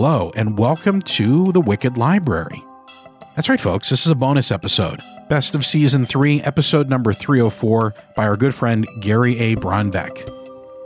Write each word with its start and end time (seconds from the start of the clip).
Hello, 0.00 0.30
and 0.36 0.56
welcome 0.56 1.02
to 1.02 1.50
the 1.50 1.60
Wicked 1.60 1.98
Library. 1.98 2.62
That's 3.34 3.48
right, 3.48 3.60
folks, 3.60 3.90
this 3.90 4.06
is 4.06 4.12
a 4.12 4.14
bonus 4.14 4.52
episode. 4.52 5.02
Best 5.28 5.56
of 5.56 5.66
Season 5.66 6.06
3, 6.06 6.40
episode 6.42 6.88
number 6.88 7.12
304, 7.12 7.94
by 8.14 8.28
our 8.28 8.36
good 8.36 8.54
friend 8.54 8.86
Gary 9.00 9.36
A. 9.40 9.56
Braunbeck. 9.56 10.16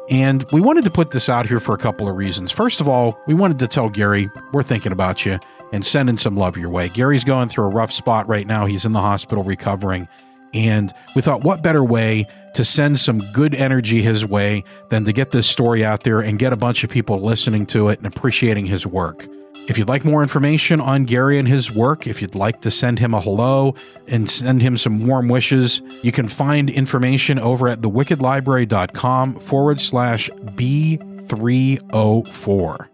And 0.09 0.46
we 0.50 0.62
wanted 0.62 0.85
to 0.85 0.90
put 0.90 1.11
this 1.11 1.29
out 1.29 1.46
here 1.46 1.61
for 1.61 1.75
a 1.75 1.79
couple 1.79 2.09
of 2.09 2.17
reasons. 2.17 2.53
First 2.53 2.80
of 2.80 2.89
all, 2.89 3.14
we 3.27 3.35
wanted 3.35 3.59
to 3.59 3.68
tell 3.68 3.90
Gary 3.90 4.30
we're 4.54 4.62
thinking 4.62 4.93
about 4.93 5.26
you 5.26 5.39
and 5.75 5.85
sending 5.85 6.17
some 6.17 6.39
love 6.39 6.57
your 6.57 6.71
way. 6.71 6.89
Gary's 6.89 7.22
going 7.22 7.50
through 7.50 7.64
a 7.67 7.68
rough 7.68 7.93
spot 7.93 8.26
right 8.29 8.46
now. 8.46 8.64
He's 8.64 8.86
in 8.86 8.93
the 8.93 9.00
hospital 9.00 9.44
recovering. 9.44 10.08
And 10.55 10.93
we 11.14 11.23
thought, 11.23 11.45
what 11.45 11.62
better 11.62 11.82
way 11.82 12.27
to 12.55 12.64
send 12.64 12.98
some 12.98 13.21
good 13.32 13.55
energy 13.55 14.03
his 14.03 14.26
way 14.26 14.64
than 14.90 15.04
to 15.04 15.13
get 15.13 15.31
this 15.31 15.46
story 15.46 15.85
out 15.85 16.03
there 16.04 16.21
and 16.21 16.39
get 16.39 16.53
a 16.53 16.57
bunch 16.57 16.85
of 16.85 16.90
people 16.90 17.21
listening 17.21 17.67
to 17.67 17.89
it 17.89 17.99
and 17.99 18.07
appreciating 18.07 18.67
his 18.67 18.86
work. 18.86 19.26
If 19.68 19.79
you'd 19.79 19.89
like 19.89 20.04
more 20.04 20.23
information 20.23 20.81
on 20.81 21.04
Gary 21.04 21.39
and 21.39 21.46
his 21.46 21.71
work, 21.71 22.09
if 22.09 22.21
you'd 22.21 22.35
like 22.35 22.62
to 22.62 22.71
send 22.71 22.99
him 22.99 23.14
a 23.14 23.21
hello 23.21 23.76
and 24.09 24.29
send 24.29 24.61
him 24.61 24.76
some 24.76 25.07
warm 25.07 25.29
wishes, 25.29 25.81
you 26.03 26.11
can 26.11 26.26
find 26.26 26.68
information 26.68 27.39
over 27.39 27.68
at 27.68 27.81
thewickedlibrary.com 27.81 29.37
forward 29.37 29.81
slash 29.81 30.29
B304. 30.31 32.89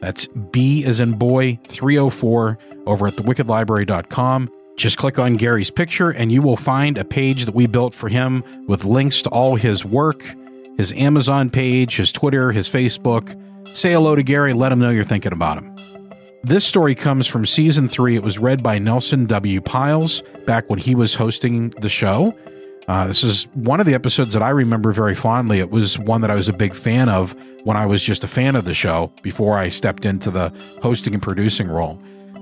That's 0.00 0.28
B 0.28 0.84
as 0.84 1.00
in 1.00 1.12
boy 1.12 1.58
304 1.68 2.58
over 2.86 3.06
at 3.06 3.16
thewickedlibrary.com. 3.16 4.50
Just 4.80 4.96
click 4.96 5.18
on 5.18 5.36
Gary's 5.36 5.70
picture 5.70 6.08
and 6.08 6.32
you 6.32 6.40
will 6.40 6.56
find 6.56 6.96
a 6.96 7.04
page 7.04 7.44
that 7.44 7.54
we 7.54 7.66
built 7.66 7.92
for 7.92 8.08
him 8.08 8.42
with 8.66 8.86
links 8.86 9.20
to 9.20 9.28
all 9.28 9.56
his 9.56 9.84
work, 9.84 10.24
his 10.78 10.94
Amazon 10.94 11.50
page, 11.50 11.96
his 11.96 12.10
Twitter, 12.10 12.50
his 12.50 12.66
Facebook. 12.66 13.36
Say 13.76 13.92
hello 13.92 14.14
to 14.14 14.22
Gary, 14.22 14.54
let 14.54 14.72
him 14.72 14.78
know 14.78 14.88
you're 14.88 15.04
thinking 15.04 15.34
about 15.34 15.62
him. 15.62 15.76
This 16.44 16.64
story 16.64 16.94
comes 16.94 17.26
from 17.26 17.44
season 17.44 17.88
three. 17.88 18.16
It 18.16 18.22
was 18.22 18.38
read 18.38 18.62
by 18.62 18.78
Nelson 18.78 19.26
W. 19.26 19.60
Pyles 19.60 20.22
back 20.46 20.70
when 20.70 20.78
he 20.78 20.94
was 20.94 21.14
hosting 21.14 21.74
the 21.82 21.90
show. 21.90 22.34
Uh, 22.88 23.06
this 23.06 23.22
is 23.22 23.48
one 23.52 23.80
of 23.80 23.86
the 23.86 23.92
episodes 23.92 24.32
that 24.32 24.42
I 24.42 24.48
remember 24.48 24.92
very 24.92 25.14
fondly. 25.14 25.58
It 25.58 25.70
was 25.70 25.98
one 25.98 26.22
that 26.22 26.30
I 26.30 26.34
was 26.34 26.48
a 26.48 26.54
big 26.54 26.74
fan 26.74 27.10
of 27.10 27.36
when 27.64 27.76
I 27.76 27.84
was 27.84 28.02
just 28.02 28.24
a 28.24 28.28
fan 28.28 28.56
of 28.56 28.64
the 28.64 28.72
show 28.72 29.12
before 29.20 29.58
I 29.58 29.68
stepped 29.68 30.06
into 30.06 30.30
the 30.30 30.50
hosting 30.80 31.12
and 31.12 31.22
producing 31.22 31.68
role. 31.68 32.00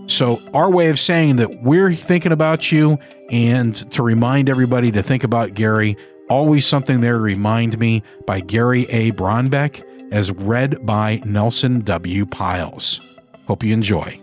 So, 0.08 0.40
our 0.54 0.70
way 0.70 0.88
of 0.88 0.98
saying 0.98 1.36
that 1.36 1.62
we're 1.62 1.92
thinking 1.92 2.32
about 2.32 2.72
you 2.72 2.98
and 3.30 3.76
to 3.92 4.02
remind 4.02 4.48
everybody 4.48 4.90
to 4.92 5.02
think 5.02 5.22
about 5.22 5.52
Gary, 5.52 5.98
always 6.30 6.64
something 6.66 7.00
there 7.00 7.18
remind 7.18 7.78
me 7.78 8.02
by 8.26 8.40
Gary 8.40 8.86
A. 8.88 9.12
Braunbeck, 9.12 9.84
as 10.10 10.32
read 10.32 10.86
by 10.86 11.20
Nelson 11.26 11.82
W. 11.82 12.24
Pyles. 12.24 13.02
Hope 13.46 13.62
you 13.62 13.74
enjoy. 13.74 14.18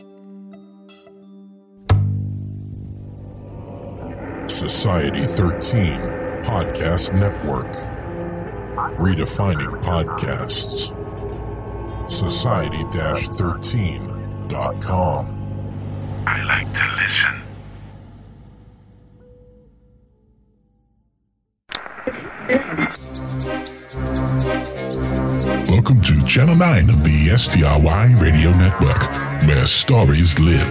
Society 4.47 5.21
13 5.21 5.99
Podcast 6.41 7.13
Network. 7.13 7.71
Redefining 8.97 9.79
podcasts. 9.83 10.89
Society 12.09 12.83
13.com. 12.85 15.44
I 16.27 16.41
like 16.43 16.73
to 16.73 16.85
listen. 17.03 17.41
Welcome 25.69 26.01
to 26.01 26.25
Channel 26.25 26.55
9 26.55 26.89
of 26.89 27.03
the 27.03 27.37
STRY 27.37 28.15
Radio 28.19 28.49
Network, 28.57 28.99
where 29.45 29.67
stories 29.67 30.39
live. 30.39 30.67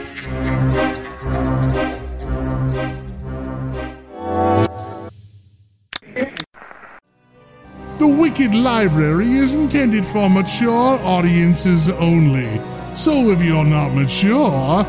The 7.99 8.09
Wicked 8.09 8.57
Library 8.57 9.31
is 9.35 9.55
intended 9.55 10.05
for 10.05 10.29
mature 10.29 10.99
audiences 11.05 11.89
only. 11.91 12.61
So 12.95 13.31
if 13.31 13.41
you're 13.41 13.65
not 13.65 13.91
mature, 13.91 14.85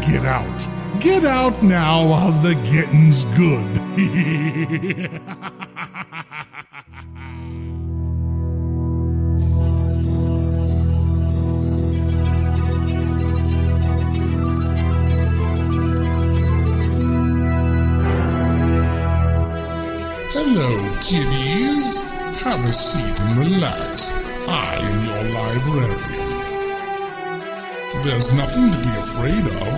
get 0.00 0.24
out. 0.24 0.68
Get 1.00 1.24
out 1.24 1.62
now 1.62 2.06
while 2.06 2.32
the 2.42 2.54
getting's 2.54 3.24
good. 3.36 3.66
Hello, 20.32 21.00
kiddies. 21.00 22.02
Have 22.42 22.64
a 22.64 22.72
seat 22.72 23.20
and 23.20 23.38
relax. 23.38 24.10
I 24.48 24.76
am 24.76 25.04
your 25.04 25.22
librarian. 25.34 26.29
There's 28.02 28.32
nothing 28.32 28.70
to 28.70 28.78
be 28.78 28.88
afraid 28.98 29.44
of 29.44 29.74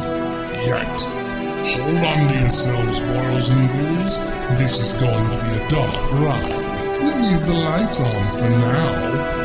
yet. 0.64 1.00
Hold 1.00 2.04
on 2.04 2.28
to 2.28 2.34
yourselves, 2.38 3.00
boils 3.00 3.48
and 3.48 3.68
ghouls. 3.68 4.18
This 4.60 4.78
is 4.78 4.92
going 5.00 5.30
to 5.30 5.36
be 5.38 5.58
a 5.58 5.68
dark 5.68 6.12
ride. 6.12 7.00
We'll 7.00 7.18
leave 7.20 7.46
the 7.46 7.54
lights 7.54 8.00
on 8.00 8.30
for 8.30 8.48
now. 8.48 9.40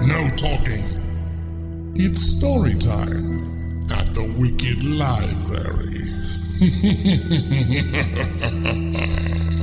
No 0.00 0.30
talking. 0.36 0.84
It's 1.94 2.22
story 2.22 2.74
time 2.74 3.84
at 3.90 4.14
the 4.14 4.24
Wicked 4.38 4.82
Library. 4.84 6.04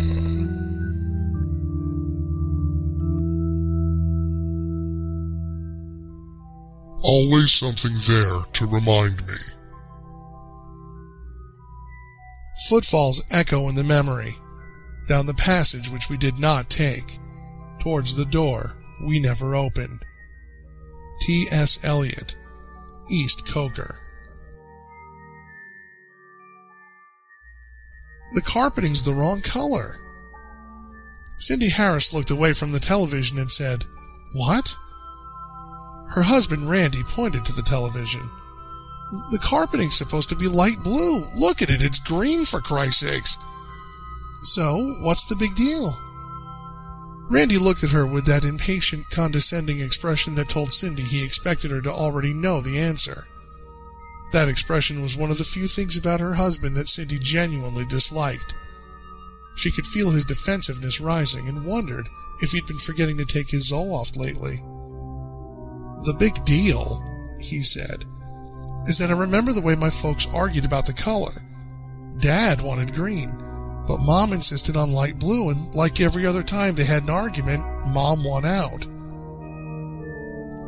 Always 7.08 7.52
something 7.52 7.94
there 8.08 8.40
to 8.54 8.66
remind 8.66 9.18
me. 9.28 9.38
Footfalls 12.68 13.24
echo 13.32 13.70
in 13.70 13.76
the 13.76 13.84
memory, 13.84 14.32
down 15.08 15.28
the 15.28 15.36
passage 15.36 15.92
which 15.92 16.10
we 16.10 16.18
did 16.18 16.40
not 16.40 16.72
take, 16.72 17.20
towards 17.78 18.16
the 18.16 18.26
door 18.26 18.82
we 19.04 19.20
never 19.20 19.56
opened. 19.56 20.00
T.S. 21.22 21.86
Eliot, 21.86 22.38
East 23.12 23.48
Coker. 23.48 24.00
The 28.34 28.42
carpeting's 28.42 29.06
the 29.06 29.14
wrong 29.14 29.42
color. 29.42 29.98
Cindy 31.38 31.70
Harris 31.70 32.16
looked 32.16 32.32
away 32.32 32.54
from 32.54 32.72
the 32.72 32.80
television 32.80 33.38
and 33.38 33.52
said, 33.52 33.86
What? 34.34 34.76
Her 36.10 36.24
husband 36.24 36.70
Randy 36.70 37.04
pointed 37.04 37.46
to 37.46 37.54
the 37.54 37.62
television. 37.62 38.22
The 39.32 39.40
carpeting's 39.40 39.96
supposed 39.96 40.30
to 40.30 40.36
be 40.36 40.48
light 40.48 40.82
blue. 40.84 41.28
Look 41.36 41.62
at 41.62 41.70
it, 41.70 41.82
it's 41.82 42.00
green 42.00 42.46
for 42.46 42.60
Christ's 42.60 43.02
sakes. 43.02 43.38
So, 44.42 44.96
what's 45.02 45.28
the 45.28 45.36
big 45.36 45.56
deal? 45.56 45.96
Randy 47.30 47.58
looked 47.58 47.84
at 47.84 47.92
her 47.92 48.06
with 48.06 48.26
that 48.26 48.46
impatient, 48.46 49.10
condescending 49.10 49.80
expression 49.80 50.36
that 50.36 50.50
told 50.50 50.72
Cindy 50.72 51.02
he 51.02 51.26
expected 51.26 51.72
her 51.72 51.82
to 51.82 51.92
already 51.92 52.34
know 52.34 52.62
the 52.62 52.78
answer. 52.78 53.26
That 54.32 54.50
expression 54.50 55.02
was 55.02 55.18
one 55.18 55.32
of 55.32 55.38
the 55.38 55.44
few 55.44 55.68
things 55.68 55.98
about 55.98 56.20
her 56.20 56.36
husband 56.36 56.76
that 56.76 56.88
Cindy 56.88 57.18
genuinely 57.20 57.86
disliked. 57.86 58.54
She 59.56 59.72
could 59.72 59.86
feel 59.88 60.12
his 60.12 60.26
defensiveness 60.26 61.02
rising 61.02 61.48
and 61.48 61.66
wondered 61.66 62.10
if 62.42 62.52
he'd 62.52 62.68
been 62.68 62.78
forgetting 62.78 63.18
to 63.18 63.26
take 63.26 63.50
his 63.50 63.72
Zoloft 63.72 64.18
lately. 64.18 64.58
The 66.04 66.16
big 66.18 66.44
deal, 66.46 67.04
he 67.40 67.60
said, 67.60 68.06
is 68.88 68.98
that 69.00 69.10
I 69.10 69.20
remember 69.20 69.54
the 69.54 69.62
way 69.62 69.76
my 69.76 69.90
folks 69.90 70.28
argued 70.34 70.66
about 70.66 70.86
the 70.86 70.94
color. 70.94 71.32
Dad 72.20 72.62
wanted 72.62 72.94
green, 72.94 73.32
but 73.88 74.02
Mom 74.02 74.34
insisted 74.34 74.76
on 74.76 74.92
light 74.92 75.20
blue, 75.20 75.50
and 75.50 75.74
like 75.74 76.02
every 76.02 76.26
other 76.26 76.44
time 76.44 76.76
they 76.76 76.86
had 76.86 77.04
an 77.04 77.10
argument, 77.10 77.64
Mom 77.88 78.24
won 78.24 78.46
out. 78.46 78.86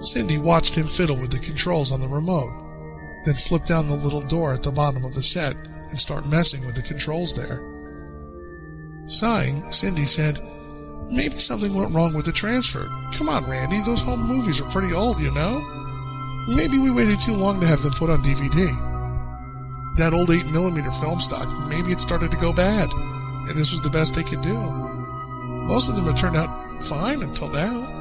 Cindy 0.03 0.37
watched 0.37 0.75
him 0.75 0.87
fiddle 0.87 1.15
with 1.15 1.31
the 1.31 1.39
controls 1.39 1.91
on 1.91 2.01
the 2.01 2.07
remote, 2.07 2.53
then 3.25 3.35
flip 3.35 3.65
down 3.65 3.87
the 3.87 3.95
little 3.95 4.21
door 4.21 4.53
at 4.53 4.63
the 4.63 4.71
bottom 4.71 5.03
of 5.03 5.13
the 5.13 5.21
set 5.21 5.55
and 5.89 5.99
start 5.99 6.29
messing 6.29 6.65
with 6.65 6.75
the 6.75 6.81
controls 6.81 7.35
there. 7.35 7.61
Sighing, 9.07 9.71
Cindy 9.71 10.05
said, 10.05 10.39
Maybe 11.11 11.35
something 11.35 11.73
went 11.73 11.93
wrong 11.93 12.13
with 12.13 12.25
the 12.25 12.31
transfer. 12.31 12.85
Come 13.13 13.29
on, 13.29 13.49
Randy, 13.49 13.79
those 13.85 14.01
home 14.01 14.21
movies 14.21 14.59
are 14.59 14.69
pretty 14.69 14.93
old, 14.93 15.19
you 15.19 15.31
know? 15.33 15.63
Maybe 16.47 16.79
we 16.79 16.91
waited 16.91 17.19
too 17.19 17.33
long 17.33 17.59
to 17.61 17.67
have 17.67 17.81
them 17.81 17.93
put 17.93 18.09
on 18.09 18.19
DVD. 18.19 18.67
That 19.97 20.13
old 20.13 20.29
8mm 20.29 21.01
film 21.01 21.19
stock, 21.19 21.47
maybe 21.69 21.91
it 21.91 21.99
started 21.99 22.31
to 22.31 22.37
go 22.37 22.53
bad, 22.53 22.89
and 22.93 23.57
this 23.57 23.71
was 23.71 23.81
the 23.81 23.89
best 23.89 24.15
they 24.15 24.23
could 24.23 24.41
do. 24.41 24.57
Most 25.67 25.89
of 25.89 25.95
them 25.95 26.05
have 26.05 26.15
turned 26.15 26.35
out 26.35 26.83
fine 26.83 27.21
until 27.21 27.49
now. 27.49 27.93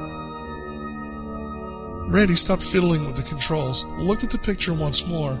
Randy 2.09 2.35
stopped 2.35 2.63
fiddling 2.63 3.05
with 3.05 3.15
the 3.15 3.23
controls, 3.23 3.85
looked 3.99 4.23
at 4.23 4.29
the 4.29 4.37
picture 4.37 4.73
once 4.73 5.07
more, 5.07 5.33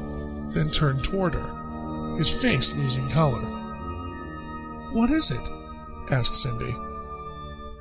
then 0.49 0.69
turned 0.69 1.03
toward 1.03 1.33
her, 1.33 2.11
his 2.17 2.41
face 2.41 2.75
losing 2.75 3.09
color. 3.09 3.41
What 4.93 5.09
is 5.09 5.31
it? 5.31 5.51
asked 6.11 6.41
Cindy. 6.41 6.73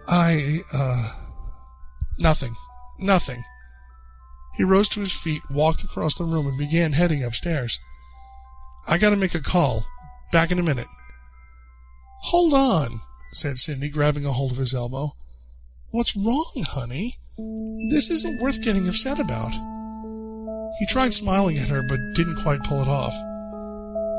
I, 0.08 0.58
uh, 0.74 1.10
nothing. 2.20 2.54
Nothing. 2.98 3.42
He 4.56 4.64
rose 4.64 4.88
to 4.90 5.00
his 5.00 5.12
feet, 5.12 5.42
walked 5.50 5.84
across 5.84 6.16
the 6.16 6.24
room, 6.24 6.46
and 6.46 6.58
began 6.58 6.92
heading 6.92 7.22
upstairs. 7.22 7.78
I 8.88 8.98
gotta 8.98 9.16
make 9.16 9.34
a 9.34 9.42
call. 9.42 9.84
Back 10.32 10.50
in 10.50 10.58
a 10.58 10.62
minute. 10.62 10.86
Hold 12.22 12.54
on, 12.54 13.00
said 13.32 13.58
Cindy, 13.58 13.88
grabbing 13.88 14.24
a 14.24 14.32
hold 14.32 14.52
of 14.52 14.58
his 14.58 14.74
elbow. 14.74 15.10
What's 15.90 16.16
wrong, 16.16 16.64
honey? 16.68 17.16
This 17.90 18.10
isn't 18.10 18.40
worth 18.40 18.62
getting 18.64 18.88
upset 18.88 19.20
about. 19.20 19.52
He 20.78 20.86
tried 20.86 21.14
smiling 21.14 21.58
at 21.58 21.68
her, 21.68 21.82
but 21.86 21.98
didn't 22.14 22.42
quite 22.42 22.62
pull 22.64 22.82
it 22.82 22.88
off. 22.88 23.14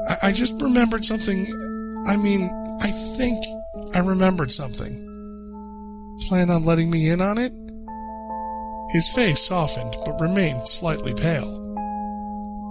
I, 0.09 0.29
I 0.29 0.31
just 0.31 0.61
remembered 0.61 1.03
something. 1.03 1.45
I 2.07 2.15
mean, 2.17 2.49
I 2.81 2.91
think 3.17 3.43
I 3.95 3.99
remembered 3.99 4.51
something. 4.51 5.06
Plan 6.27 6.49
on 6.49 6.65
letting 6.65 6.91
me 6.91 7.09
in 7.09 7.21
on 7.21 7.37
it? 7.37 7.53
His 8.91 9.09
face 9.15 9.39
softened, 9.39 9.95
but 10.05 10.19
remained 10.19 10.67
slightly 10.67 11.13
pale. 11.13 11.63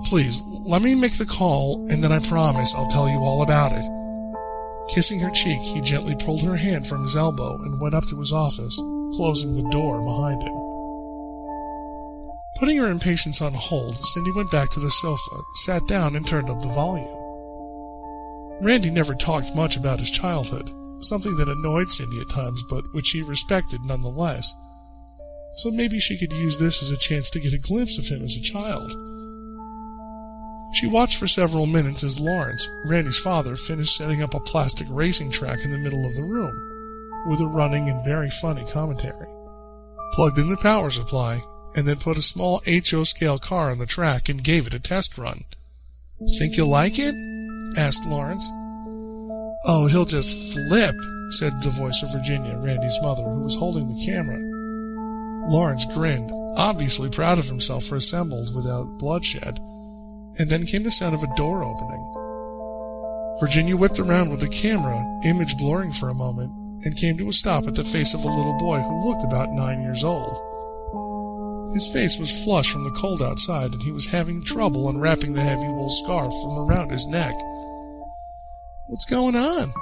Please, 0.05 0.43
let 0.69 0.82
me 0.82 0.94
make 0.94 1.17
the 1.17 1.25
call, 1.25 1.87
and 1.91 2.05
then 2.05 2.12
I 2.12 2.20
promise 2.20 2.75
I'll 2.75 2.87
tell 2.87 3.08
you 3.08 3.19
all 3.19 3.43
about 3.43 3.73
it. 3.73 4.94
Kissing 4.94 5.20
her 5.20 5.31
cheek, 5.31 5.61
he 5.62 5.81
gently 5.81 6.14
pulled 6.14 6.43
her 6.43 6.56
hand 6.56 6.87
from 6.87 7.03
his 7.03 7.17
elbow 7.17 7.56
and 7.62 7.81
went 7.81 7.94
up 7.94 8.05
to 8.08 8.20
his 8.20 8.32
office, 8.32 8.76
closing 9.17 9.56
the 9.56 9.69
door 9.70 10.05
behind 10.05 10.43
him. 10.43 10.55
Putting 12.59 12.76
her 12.76 12.91
impatience 12.91 13.41
on 13.41 13.55
hold, 13.55 13.97
Cindy 13.97 14.32
went 14.37 14.50
back 14.50 14.69
to 14.70 14.81
the 14.81 14.91
sofa, 14.91 15.37
sat 15.64 15.87
down, 15.88 16.14
and 16.14 16.26
turned 16.26 16.50
up 16.50 16.61
the 16.61 16.69
volume. 16.69 17.09
Randy 18.61 18.91
never 18.91 19.14
talked 19.14 19.56
much 19.56 19.76
about 19.76 20.00
his 20.00 20.11
childhood, 20.11 20.70
something 21.01 21.37
that 21.37 21.49
annoyed 21.49 21.91
Cindy 21.91 22.21
at 22.21 22.31
times, 22.31 22.63
but 22.69 22.85
which 22.93 23.07
she 23.07 23.23
respected 23.23 23.81
nonetheless. 23.85 24.55
So 25.57 25.71
maybe 25.71 25.99
she 25.99 26.19
could 26.19 26.33
use 26.33 26.59
this 26.59 26.83
as 26.83 26.91
a 26.91 26.99
chance 26.99 27.31
to 27.31 27.41
get 27.41 27.53
a 27.53 27.59
glimpse 27.59 27.99
of 27.99 28.07
him 28.07 28.23
as 28.23 28.37
a 28.37 28.43
child. 28.43 28.91
She 30.75 30.87
watched 30.87 31.19
for 31.19 31.27
several 31.27 31.67
minutes 31.67 32.05
as 32.05 32.21
Lawrence, 32.21 32.69
Randy's 32.87 33.19
father, 33.19 33.57
finished 33.57 33.97
setting 33.97 34.23
up 34.23 34.35
a 34.35 34.41
plastic 34.41 34.87
racing 34.91 35.31
track 35.31 35.61
in 35.65 35.71
the 35.71 35.79
middle 35.79 36.05
of 36.05 36.15
the 36.17 36.25
room, 36.25 36.53
with 37.31 37.41
a 37.41 37.47
running 37.47 37.89
and 37.89 38.05
very 38.05 38.29
funny 38.29 38.65
commentary. 38.73 39.29
Plugged 40.13 40.39
in 40.39 40.51
the 40.51 40.59
power 40.59 40.91
supply, 40.91 41.39
and 41.75 41.87
then 41.87 41.97
put 41.97 42.19
a 42.19 42.23
small 42.23 42.61
HO 42.67 43.05
scale 43.05 43.39
car 43.39 43.71
on 43.71 43.79
the 43.79 43.87
track 43.87 44.29
and 44.29 44.43
gave 44.43 44.67
it 44.67 44.75
a 44.75 44.81
test 44.81 45.17
run. 45.17 45.45
Think 46.39 46.57
you'll 46.57 46.71
like 46.71 46.99
it? 46.99 47.15
asked 47.79 48.07
Lawrence. 48.07 48.51
Oh, 49.69 49.89
he'll 49.89 50.05
just 50.05 50.55
flip, 50.55 50.95
said 51.31 51.53
the 51.61 51.75
voice 51.75 52.01
of 52.03 52.13
Virginia, 52.13 52.57
Randy's 52.59 52.99
mother, 53.03 53.25
who 53.25 53.41
was 53.41 53.57
holding 53.57 53.89
the 53.89 54.07
camera. 54.07 54.39
Lawrence 55.51 55.85
grinned, 55.93 56.31
obviously 56.57 57.11
proud 57.11 57.39
of 57.39 57.47
himself 57.47 57.85
for 57.85 57.97
assembled 57.97 58.55
without 58.55 58.99
bloodshed, 58.99 59.59
and 60.39 60.49
then 60.49 60.67
came 60.67 60.85
the 60.85 60.91
sound 60.91 61.15
of 61.15 61.23
a 61.23 61.35
door 61.35 61.65
opening. 61.65 62.05
Virginia 63.41 63.77
whipped 63.77 63.99
around 63.99 64.31
with 64.31 64.41
the 64.41 64.49
camera, 64.49 65.03
image 65.25 65.57
blurring 65.59 65.93
for 65.93 66.11
a 66.11 66.15
moment, 66.15 66.53
and 66.85 66.97
came 66.97 67.19
to 67.19 67.29
a 67.29 67.33
stop 67.33 67.67
at 67.67 67.75
the 67.75 67.83
face 67.83 68.15
of 68.15 68.23
a 68.23 68.29
little 68.29 68.57
boy 68.59 68.79
who 68.79 69.09
looked 69.09 69.25
about 69.25 69.51
nine 69.51 69.83
years 69.83 70.05
old. 70.05 70.39
His 71.75 71.91
face 71.93 72.19
was 72.21 72.45
flushed 72.45 72.71
from 72.71 72.85
the 72.85 72.95
cold 72.95 73.21
outside, 73.21 73.73
and 73.73 73.83
he 73.83 73.91
was 73.91 74.07
having 74.07 74.45
trouble 74.45 74.89
unwrapping 74.89 75.35
the 75.35 75.41
heavy 75.41 75.67
wool 75.67 75.91
scarf 75.91 76.33
from 76.41 76.71
around 76.71 76.91
his 76.91 77.09
neck. 77.09 77.35
What's 78.88 79.11
going 79.11 79.35
on? 79.35 79.73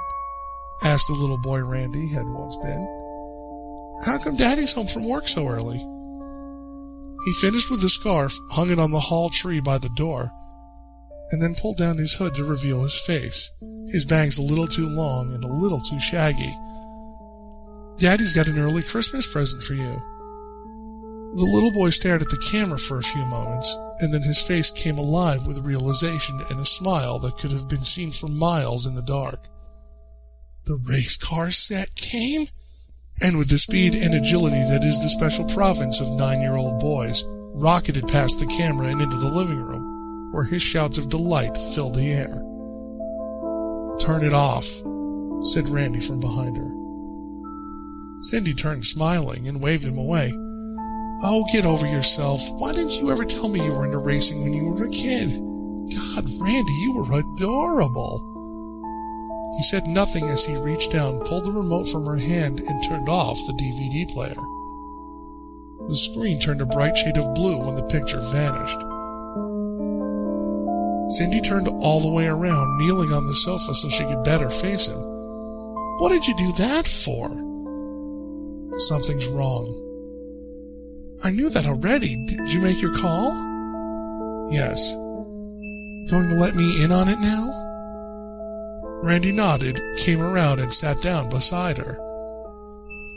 asked 0.83 1.07
the 1.07 1.13
little 1.13 1.37
boy 1.37 1.63
Randy 1.63 2.07
had 2.07 2.25
once 2.25 2.55
been. 2.57 2.81
How 4.05 4.17
come 4.17 4.35
Daddy's 4.35 4.73
home 4.73 4.87
from 4.87 5.07
work 5.07 5.27
so 5.27 5.47
early? 5.47 5.77
He 5.77 7.33
finished 7.33 7.69
with 7.69 7.81
the 7.81 7.89
scarf, 7.89 8.33
hung 8.51 8.71
it 8.71 8.79
on 8.79 8.91
the 8.91 8.99
hall 8.99 9.29
tree 9.29 9.61
by 9.61 9.77
the 9.77 9.93
door, 9.95 10.31
and 11.31 11.41
then 11.41 11.55
pulled 11.55 11.77
down 11.77 11.97
his 11.97 12.15
hood 12.15 12.33
to 12.35 12.43
reveal 12.43 12.81
his 12.81 12.99
face, 13.05 13.51
his 13.87 14.05
bangs 14.05 14.39
a 14.39 14.43
little 14.43 14.67
too 14.67 14.87
long 14.87 15.33
and 15.33 15.43
a 15.43 15.53
little 15.53 15.81
too 15.81 15.99
shaggy. 15.99 16.53
Daddy's 17.97 18.33
got 18.33 18.47
an 18.47 18.57
early 18.57 18.81
Christmas 18.81 19.31
present 19.31 19.63
for 19.63 19.73
you. 19.73 19.95
The 21.37 21.51
little 21.53 21.71
boy 21.71 21.91
stared 21.91 22.21
at 22.21 22.29
the 22.29 22.43
camera 22.51 22.79
for 22.79 22.97
a 22.97 23.03
few 23.03 23.25
moments, 23.25 23.77
and 23.99 24.13
then 24.13 24.21
his 24.21 24.45
face 24.45 24.71
came 24.71 24.97
alive 24.97 25.47
with 25.47 25.65
realization 25.65 26.39
and 26.49 26.59
a 26.59 26.65
smile 26.65 27.19
that 27.19 27.37
could 27.37 27.51
have 27.51 27.69
been 27.69 27.83
seen 27.83 28.11
for 28.11 28.27
miles 28.27 28.85
in 28.85 28.95
the 28.95 29.01
dark. 29.01 29.47
The 30.65 30.79
race 30.89 31.15
car 31.17 31.51
set 31.51 31.95
came? 31.95 32.47
And 33.21 33.37
with 33.37 33.49
the 33.49 33.57
speed 33.57 33.95
and 33.95 34.13
agility 34.13 34.57
that 34.57 34.83
is 34.83 35.01
the 35.01 35.09
special 35.09 35.45
province 35.45 36.01
of 36.01 36.11
nine 36.11 36.41
year 36.41 36.55
old 36.55 36.79
boys, 36.79 37.23
rocketed 37.53 38.07
past 38.07 38.39
the 38.39 38.47
camera 38.47 38.87
and 38.87 39.01
into 39.01 39.15
the 39.15 39.29
living 39.29 39.59
room, 39.59 40.33
where 40.33 40.43
his 40.43 40.61
shouts 40.61 40.97
of 40.97 41.09
delight 41.09 41.57
filled 41.57 41.95
the 41.95 42.11
air. 42.11 42.41
Turn 43.99 44.25
it 44.25 44.33
off, 44.33 44.65
said 45.45 45.69
Randy 45.69 46.01
from 46.01 46.19
behind 46.19 46.57
her. 46.57 46.71
Cindy 48.23 48.53
turned 48.53 48.85
smiling 48.85 49.47
and 49.47 49.61
waved 49.61 49.85
him 49.85 49.97
away. 49.97 50.31
Oh, 51.23 51.45
get 51.51 51.65
over 51.65 51.87
yourself. 51.87 52.41
Why 52.59 52.73
didn't 52.73 52.99
you 52.99 53.09
ever 53.11 53.23
tell 53.23 53.47
me 53.47 53.63
you 53.63 53.71
were 53.71 53.85
into 53.85 53.99
racing 53.99 54.43
when 54.43 54.53
you 54.53 54.65
were 54.65 54.85
a 54.85 54.89
kid? 54.89 55.39
God, 55.89 56.25
Randy, 56.41 56.73
you 56.81 56.93
were 56.93 57.19
adorable. 57.19 58.31
He 59.57 59.63
said 59.63 59.87
nothing 59.87 60.25
as 60.25 60.43
he 60.43 60.57
reached 60.57 60.91
down, 60.91 61.19
pulled 61.21 61.45
the 61.45 61.51
remote 61.51 61.87
from 61.87 62.05
her 62.05 62.17
hand, 62.17 62.59
and 62.59 62.83
turned 62.83 63.07
off 63.07 63.37
the 63.47 63.53
DVD 63.53 64.09
player. 64.09 64.35
The 65.87 65.95
screen 65.95 66.39
turned 66.39 66.61
a 66.61 66.65
bright 66.65 66.97
shade 66.97 67.17
of 67.17 67.33
blue 67.33 67.59
when 67.59 67.75
the 67.75 67.83
picture 67.83 68.19
vanished. 68.19 68.81
Cindy 71.15 71.39
turned 71.39 71.69
all 71.81 72.01
the 72.01 72.11
way 72.11 72.27
around, 72.27 72.77
kneeling 72.79 73.13
on 73.13 73.27
the 73.27 73.35
sofa 73.35 73.73
so 73.73 73.89
she 73.89 74.03
could 74.03 74.23
better 74.23 74.49
face 74.49 74.87
him. 74.87 74.99
What 75.99 76.09
did 76.09 76.27
you 76.27 76.35
do 76.35 76.51
that 76.63 76.87
for? 76.87 77.29
Something's 78.79 79.27
wrong. 79.27 79.84
I 81.23 81.31
knew 81.31 81.49
that 81.49 81.65
already. 81.65 82.15
Did 82.25 82.51
you 82.51 82.61
make 82.61 82.81
your 82.81 82.95
call? 82.95 83.31
Yes. 84.51 84.93
Going 86.09 86.29
to 86.29 86.35
let 86.35 86.55
me 86.55 86.83
in 86.83 86.91
on 86.91 87.07
it 87.07 87.19
now? 87.19 87.51
Randy 89.01 89.31
nodded, 89.31 89.81
came 89.97 90.21
around, 90.21 90.59
and 90.59 90.73
sat 90.73 91.01
down 91.01 91.29
beside 91.29 91.77
her. 91.77 91.97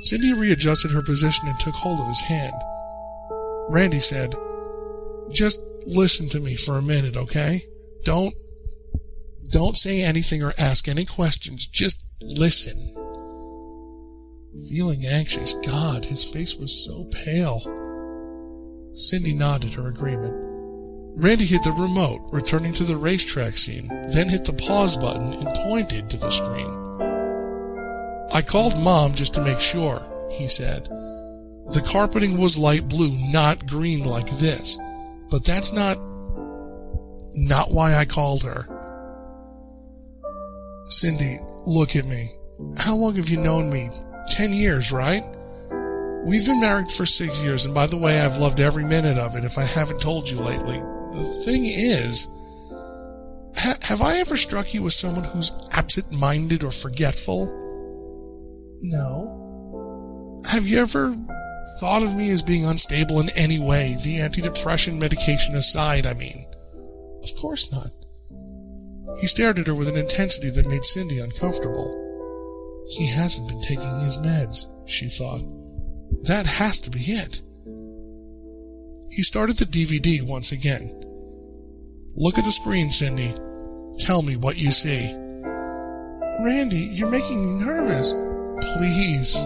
Cindy 0.02 0.33
readjusted 0.33 0.90
her 0.93 1.02
position 1.02 1.49
and 1.49 1.59
took 1.59 1.75
hold 1.75 2.00
of 2.00 2.07
his 2.07 2.21
hand. 2.21 2.52
Randy 3.69 4.00
said, 4.00 4.35
Just 5.31 5.61
listen 5.87 6.28
to 6.31 6.40
me 6.40 6.57
for 6.57 6.78
a 6.78 6.83
minute, 6.83 7.17
okay? 7.17 7.61
Don't 8.05 8.33
don't 9.50 9.76
say 9.76 10.02
anything 10.02 10.43
or 10.43 10.52
ask 10.59 10.88
any 10.88 11.05
questions. 11.05 11.67
Just 11.67 12.05
listen. 12.21 12.95
Feeling 14.69 15.07
anxious, 15.07 15.55
God, 15.67 16.05
his 16.05 16.25
face 16.25 16.57
was 16.57 16.85
so 16.85 17.05
pale. 17.25 17.62
Cindy 18.99 19.33
nodded 19.33 19.75
her 19.75 19.87
agreement. 19.87 20.35
Randy 21.17 21.45
hit 21.45 21.62
the 21.62 21.71
remote, 21.71 22.28
returning 22.33 22.73
to 22.73 22.83
the 22.83 22.97
racetrack 22.97 23.57
scene, 23.57 23.87
then 24.12 24.28
hit 24.28 24.45
the 24.45 24.52
pause 24.52 24.97
button 24.97 25.33
and 25.35 25.47
pointed 25.55 26.11
to 26.11 26.17
the 26.17 26.31
screen. 26.31 26.67
I 28.33 28.43
called 28.43 28.76
Mom 28.81 29.14
just 29.14 29.35
to 29.35 29.45
make 29.45 29.61
sure, 29.61 30.02
he 30.33 30.49
said. 30.49 30.85
The 30.85 31.85
carpeting 31.87 32.38
was 32.38 32.59
light 32.59 32.88
blue, 32.88 33.12
not 33.31 33.69
green 33.69 34.02
like 34.05 34.28
this. 34.31 34.76
But 35.31 35.45
that's 35.45 35.73
not. 35.73 35.97
not 37.35 37.71
why 37.71 37.95
I 37.95 38.05
called 38.05 38.43
her. 38.43 38.67
Cindy, 40.87 41.37
look 41.69 41.95
at 41.95 42.05
me. 42.05 42.26
How 42.78 42.97
long 42.97 43.14
have 43.14 43.28
you 43.28 43.40
known 43.40 43.71
me? 43.71 43.90
Ten 44.28 44.52
years, 44.52 44.90
right? 44.90 45.23
We've 46.28 46.44
been 46.44 46.61
married 46.61 46.92
for 46.92 47.06
six 47.06 47.42
years, 47.42 47.64
and 47.64 47.75
by 47.75 47.87
the 47.87 47.97
way, 47.97 48.20
I've 48.20 48.37
loved 48.37 48.61
every 48.61 48.85
minute 48.85 49.16
of 49.16 49.35
it 49.35 49.44
if 49.44 49.56
I 49.56 49.64
haven't 49.64 50.02
told 50.02 50.28
you 50.28 50.37
lately. 50.38 50.76
The 50.76 51.42
thing 51.47 51.64
is, 51.64 52.30
ha- 53.56 53.78
have 53.85 54.02
I 54.02 54.18
ever 54.18 54.37
struck 54.37 54.75
you 54.75 54.87
as 54.87 54.94
someone 54.94 55.25
who's 55.25 55.52
absent 55.73 56.12
minded 56.12 56.64
or 56.64 56.70
forgetful? 56.70 57.47
No. 58.82 60.42
Have 60.52 60.66
you 60.66 60.80
ever 60.80 61.16
thought 61.80 62.02
of 62.02 62.14
me 62.14 62.28
as 62.28 62.42
being 62.42 62.66
unstable 62.66 63.20
in 63.20 63.30
any 63.30 63.58
way, 63.58 63.97
the 64.04 64.18
antidepressant 64.18 64.99
medication 64.99 65.56
aside, 65.56 66.04
I 66.04 66.12
mean? 66.12 66.44
Of 67.25 67.40
course 67.40 67.73
not. 67.73 67.88
He 69.18 69.28
stared 69.28 69.58
at 69.58 69.66
her 69.66 69.75
with 69.75 69.88
an 69.88 69.97
intensity 69.97 70.50
that 70.50 70.68
made 70.68 70.85
Cindy 70.85 71.20
uncomfortable. 71.20 72.85
He 72.99 73.06
hasn't 73.06 73.49
been 73.49 73.62
taking 73.62 74.00
his 74.00 74.18
meds, 74.18 74.66
she 74.87 75.06
thought. 75.06 75.40
That 76.26 76.46
has 76.46 76.80
to 76.80 76.90
be 76.90 77.00
it. 77.00 77.42
He 79.10 79.22
started 79.22 79.56
the 79.56 79.64
DVD 79.64 80.22
once 80.22 80.52
again. 80.52 80.94
Look 82.14 82.37
at 82.38 82.44
the 82.44 82.50
screen, 82.50 82.90
Cindy. 82.90 83.32
Tell 83.98 84.22
me 84.22 84.37
what 84.37 84.58
you 84.58 84.72
see. 84.72 85.14
Randy, 86.44 86.90
you're 86.92 87.10
making 87.10 87.42
me 87.42 87.64
nervous. 87.64 88.14
Please. 88.76 89.37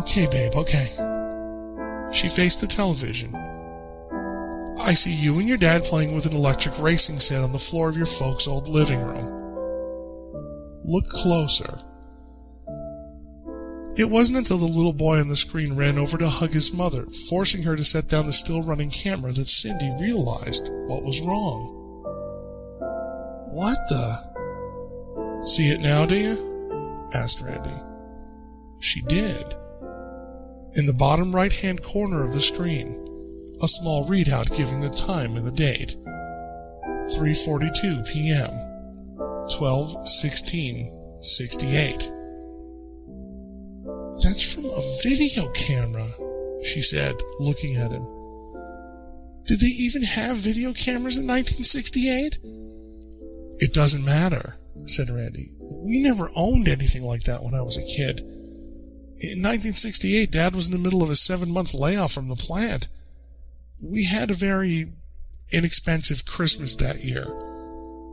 Okay, 0.00 0.26
babe, 0.30 0.52
okay. 0.56 0.86
She 2.12 2.28
faced 2.28 2.60
the 2.60 2.66
television. 2.68 3.34
I 4.80 4.94
see 4.94 5.12
you 5.12 5.38
and 5.38 5.48
your 5.48 5.58
dad 5.58 5.84
playing 5.84 6.14
with 6.14 6.26
an 6.26 6.34
electric 6.34 6.78
racing 6.78 7.18
set 7.18 7.44
on 7.44 7.52
the 7.52 7.58
floor 7.58 7.88
of 7.88 7.96
your 7.96 8.06
folks' 8.06 8.48
old 8.48 8.68
living 8.68 9.00
room. 9.00 9.40
Look 10.84 11.08
closer. 11.08 11.78
It 14.00 14.08
wasn't 14.08 14.38
until 14.38 14.56
the 14.56 14.64
little 14.64 14.94
boy 14.94 15.20
on 15.20 15.28
the 15.28 15.36
screen 15.36 15.76
ran 15.76 15.98
over 15.98 16.16
to 16.16 16.26
hug 16.26 16.54
his 16.54 16.72
mother, 16.72 17.04
forcing 17.28 17.64
her 17.64 17.76
to 17.76 17.84
set 17.84 18.08
down 18.08 18.24
the 18.24 18.32
still 18.32 18.62
running 18.62 18.88
camera, 18.88 19.30
that 19.30 19.46
Cindy 19.46 19.92
realized 20.00 20.70
what 20.86 21.02
was 21.02 21.20
wrong. 21.20 21.76
What 23.50 23.76
the? 23.90 25.42
See 25.44 25.70
it 25.70 25.82
now, 25.82 26.06
do 26.06 26.14
you? 26.14 27.10
asked 27.14 27.42
Randy. 27.42 27.76
She 28.78 29.02
did. 29.02 29.44
In 30.76 30.86
the 30.86 30.96
bottom 30.98 31.36
right 31.36 31.52
hand 31.52 31.82
corner 31.82 32.24
of 32.24 32.32
the 32.32 32.40
screen, 32.40 32.96
a 33.60 33.68
small 33.68 34.08
readout 34.08 34.56
giving 34.56 34.80
the 34.80 34.88
time 34.88 35.36
and 35.36 35.46
the 35.46 35.52
date. 35.52 35.94
3:42 37.18 38.02
p.m. 38.10 38.48
12:16:68. 39.50 42.19
That's 44.30 44.54
from 44.54 44.66
a 44.66 44.82
video 45.02 45.50
camera, 45.50 46.06
she 46.62 46.82
said, 46.82 47.16
looking 47.40 47.74
at 47.74 47.90
him. 47.90 48.06
Did 49.44 49.58
they 49.58 49.66
even 49.66 50.04
have 50.04 50.36
video 50.36 50.72
cameras 50.72 51.18
in 51.18 51.26
1968? 51.26 52.38
It 53.58 53.72
doesn't 53.72 54.04
matter, 54.04 54.54
said 54.86 55.10
Randy. 55.10 55.50
We 55.58 56.00
never 56.00 56.30
owned 56.36 56.68
anything 56.68 57.02
like 57.02 57.24
that 57.24 57.42
when 57.42 57.54
I 57.54 57.62
was 57.62 57.76
a 57.76 57.96
kid. 57.96 58.20
In 58.20 59.42
1968, 59.42 60.30
Dad 60.30 60.54
was 60.54 60.68
in 60.68 60.72
the 60.74 60.78
middle 60.78 61.02
of 61.02 61.10
a 61.10 61.16
seven 61.16 61.52
month 61.52 61.74
layoff 61.74 62.12
from 62.12 62.28
the 62.28 62.36
plant. 62.36 62.86
We 63.82 64.04
had 64.04 64.30
a 64.30 64.34
very 64.34 64.92
inexpensive 65.52 66.24
Christmas 66.24 66.76
that 66.76 67.02
year. 67.02 67.24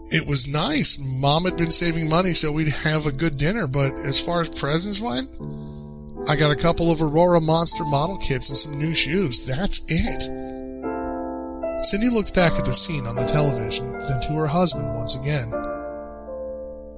It 0.10 0.26
was 0.26 0.48
nice. 0.48 0.98
Mom 0.98 1.46
had 1.46 1.58
been 1.58 1.70
saving 1.70 2.10
money 2.10 2.34
so 2.34 2.52
we'd 2.52 2.70
have 2.70 3.06
a 3.06 3.12
good 3.12 3.38
dinner, 3.38 3.68
but 3.68 3.94
as 4.00 4.20
far 4.20 4.42
as 4.42 4.50
presents 4.50 5.00
went, 5.00 5.28
I 6.26 6.36
got 6.36 6.52
a 6.52 6.56
couple 6.56 6.92
of 6.92 7.02
Aurora 7.02 7.40
Monster 7.40 7.86
model 7.86 8.18
kits 8.18 8.50
and 8.50 8.58
some 8.58 8.78
new 8.80 8.94
shoes. 8.94 9.46
That's 9.46 9.82
it. 9.88 10.24
Cindy 11.84 12.10
looked 12.10 12.34
back 12.34 12.54
at 12.54 12.66
the 12.66 12.74
scene 12.74 13.06
on 13.06 13.16
the 13.16 13.24
television, 13.24 13.92
then 13.92 14.22
to 14.22 14.34
her 14.34 14.48
husband 14.48 14.96
once 14.96 15.16
again. 15.16 15.54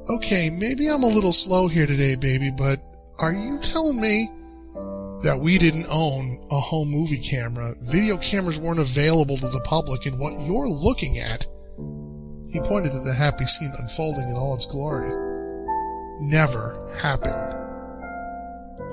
Okay, 0.10 0.50
maybe 0.50 0.88
I'm 0.88 1.04
a 1.04 1.08
little 1.08 1.34
slow 1.34 1.68
here 1.68 1.86
today, 1.86 2.16
baby, 2.16 2.50
but 2.58 2.80
are 3.20 3.34
you 3.34 3.60
telling 3.62 4.00
me 4.00 4.30
that 5.22 5.40
we 5.44 5.58
didn't 5.58 5.86
own 5.92 6.40
a 6.50 6.56
home 6.56 6.90
movie 6.90 7.20
camera? 7.20 7.74
Video 7.82 8.16
cameras 8.18 8.60
weren't 8.60 8.80
available 8.80 9.36
to 9.36 9.48
the 9.50 9.62
public, 9.66 10.06
and 10.06 10.18
what 10.18 10.34
you're 10.48 10.70
looking 10.70 11.18
at, 11.20 11.46
he 12.50 12.60
pointed 12.62 12.94
to 12.94 13.00
the 13.00 13.14
happy 13.14 13.44
scene 13.44 13.72
unfolding 13.78 14.30
in 14.30 14.36
all 14.36 14.56
its 14.56 14.66
glory, 14.66 15.10
never 16.22 16.90
happened. 17.00 17.59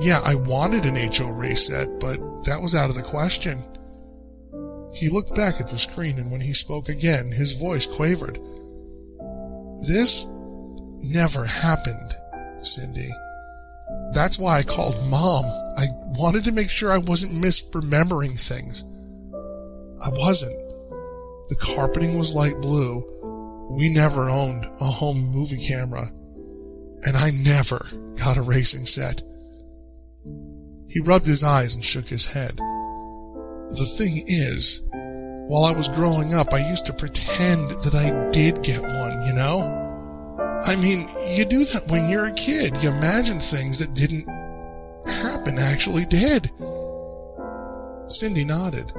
Yeah, 0.00 0.20
I 0.24 0.34
wanted 0.34 0.84
an 0.84 0.96
HO 0.96 1.30
race 1.30 1.68
set, 1.68 1.88
but 2.00 2.18
that 2.44 2.60
was 2.60 2.74
out 2.74 2.90
of 2.90 2.96
the 2.96 3.02
question. 3.02 3.58
He 4.94 5.08
looked 5.08 5.34
back 5.34 5.60
at 5.60 5.68
the 5.68 5.78
screen, 5.78 6.18
and 6.18 6.30
when 6.30 6.40
he 6.40 6.52
spoke 6.52 6.88
again, 6.88 7.30
his 7.30 7.52
voice 7.52 7.86
quavered. 7.86 8.38
This 9.86 10.26
never 11.00 11.44
happened, 11.44 12.14
Cindy. 12.58 13.08
That's 14.12 14.38
why 14.38 14.58
I 14.58 14.62
called 14.62 14.96
Mom. 15.08 15.44
I 15.76 15.86
wanted 16.18 16.44
to 16.44 16.52
make 16.52 16.70
sure 16.70 16.90
I 16.90 16.98
wasn't 16.98 17.42
misremembering 17.42 18.38
things. 18.40 18.84
I 20.04 20.08
wasn't. 20.18 20.58
The 21.48 21.56
carpeting 21.56 22.18
was 22.18 22.34
light 22.34 22.60
blue. 22.60 23.04
We 23.70 23.92
never 23.92 24.28
owned 24.28 24.64
a 24.80 24.84
home 24.84 25.30
movie 25.32 25.62
camera. 25.62 26.06
And 27.02 27.16
I 27.16 27.30
never 27.44 27.86
got 28.16 28.36
a 28.36 28.42
racing 28.42 28.86
set. 28.86 29.22
He 30.88 31.00
rubbed 31.00 31.26
his 31.26 31.44
eyes 31.44 31.74
and 31.74 31.84
shook 31.84 32.08
his 32.08 32.26
head. 32.26 32.56
The 32.56 33.94
thing 33.98 34.22
is, 34.26 34.84
while 35.48 35.64
I 35.64 35.72
was 35.72 35.88
growing 35.88 36.34
up, 36.34 36.52
I 36.52 36.68
used 36.68 36.86
to 36.86 36.92
pretend 36.92 37.70
that 37.70 37.94
I 37.94 38.30
did 38.30 38.62
get 38.62 38.82
one, 38.82 39.22
you 39.26 39.32
know? 39.32 39.82
I 40.64 40.76
mean, 40.76 41.08
you 41.34 41.44
do 41.44 41.64
that 41.64 41.88
when 41.88 42.10
you're 42.10 42.26
a 42.26 42.32
kid. 42.32 42.76
You 42.82 42.90
imagine 42.90 43.38
things 43.38 43.78
that 43.78 43.94
didn't 43.94 44.26
happen 45.06 45.58
actually 45.58 46.04
did. 46.06 46.50
Cindy 48.08 48.44
nodded. 48.44 48.92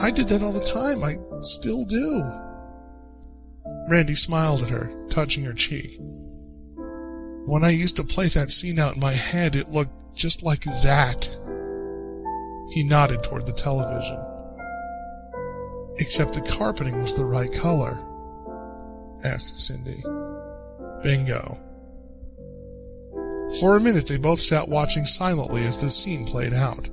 I 0.00 0.10
did 0.10 0.28
that 0.28 0.42
all 0.42 0.52
the 0.52 0.60
time. 0.60 1.02
I 1.02 1.14
still 1.42 1.84
do. 1.84 2.22
Randy 3.88 4.14
smiled 4.14 4.62
at 4.62 4.68
her, 4.68 4.92
touching 5.08 5.44
her 5.44 5.52
cheek. 5.52 5.98
When 7.46 7.64
I 7.64 7.70
used 7.70 7.96
to 7.96 8.04
play 8.04 8.26
that 8.26 8.50
scene 8.50 8.78
out 8.78 8.94
in 8.94 9.00
my 9.00 9.12
head, 9.12 9.56
it 9.56 9.68
looked 9.68 9.90
just 10.20 10.44
like 10.44 10.62
that. 10.84 11.28
He 12.70 12.84
nodded 12.84 13.24
toward 13.24 13.46
the 13.46 13.52
television. 13.52 14.18
Except 15.98 16.34
the 16.34 16.42
carpeting 16.42 17.00
was 17.00 17.16
the 17.16 17.24
right 17.24 17.52
color, 17.52 17.98
asked 19.24 19.60
Cindy. 19.60 20.02
Bingo. 21.02 21.58
For 23.60 23.76
a 23.76 23.80
minute, 23.80 24.06
they 24.06 24.18
both 24.18 24.38
sat 24.38 24.68
watching 24.68 25.06
silently 25.06 25.62
as 25.62 25.80
the 25.80 25.90
scene 25.90 26.24
played 26.26 26.52
out, 26.52 26.88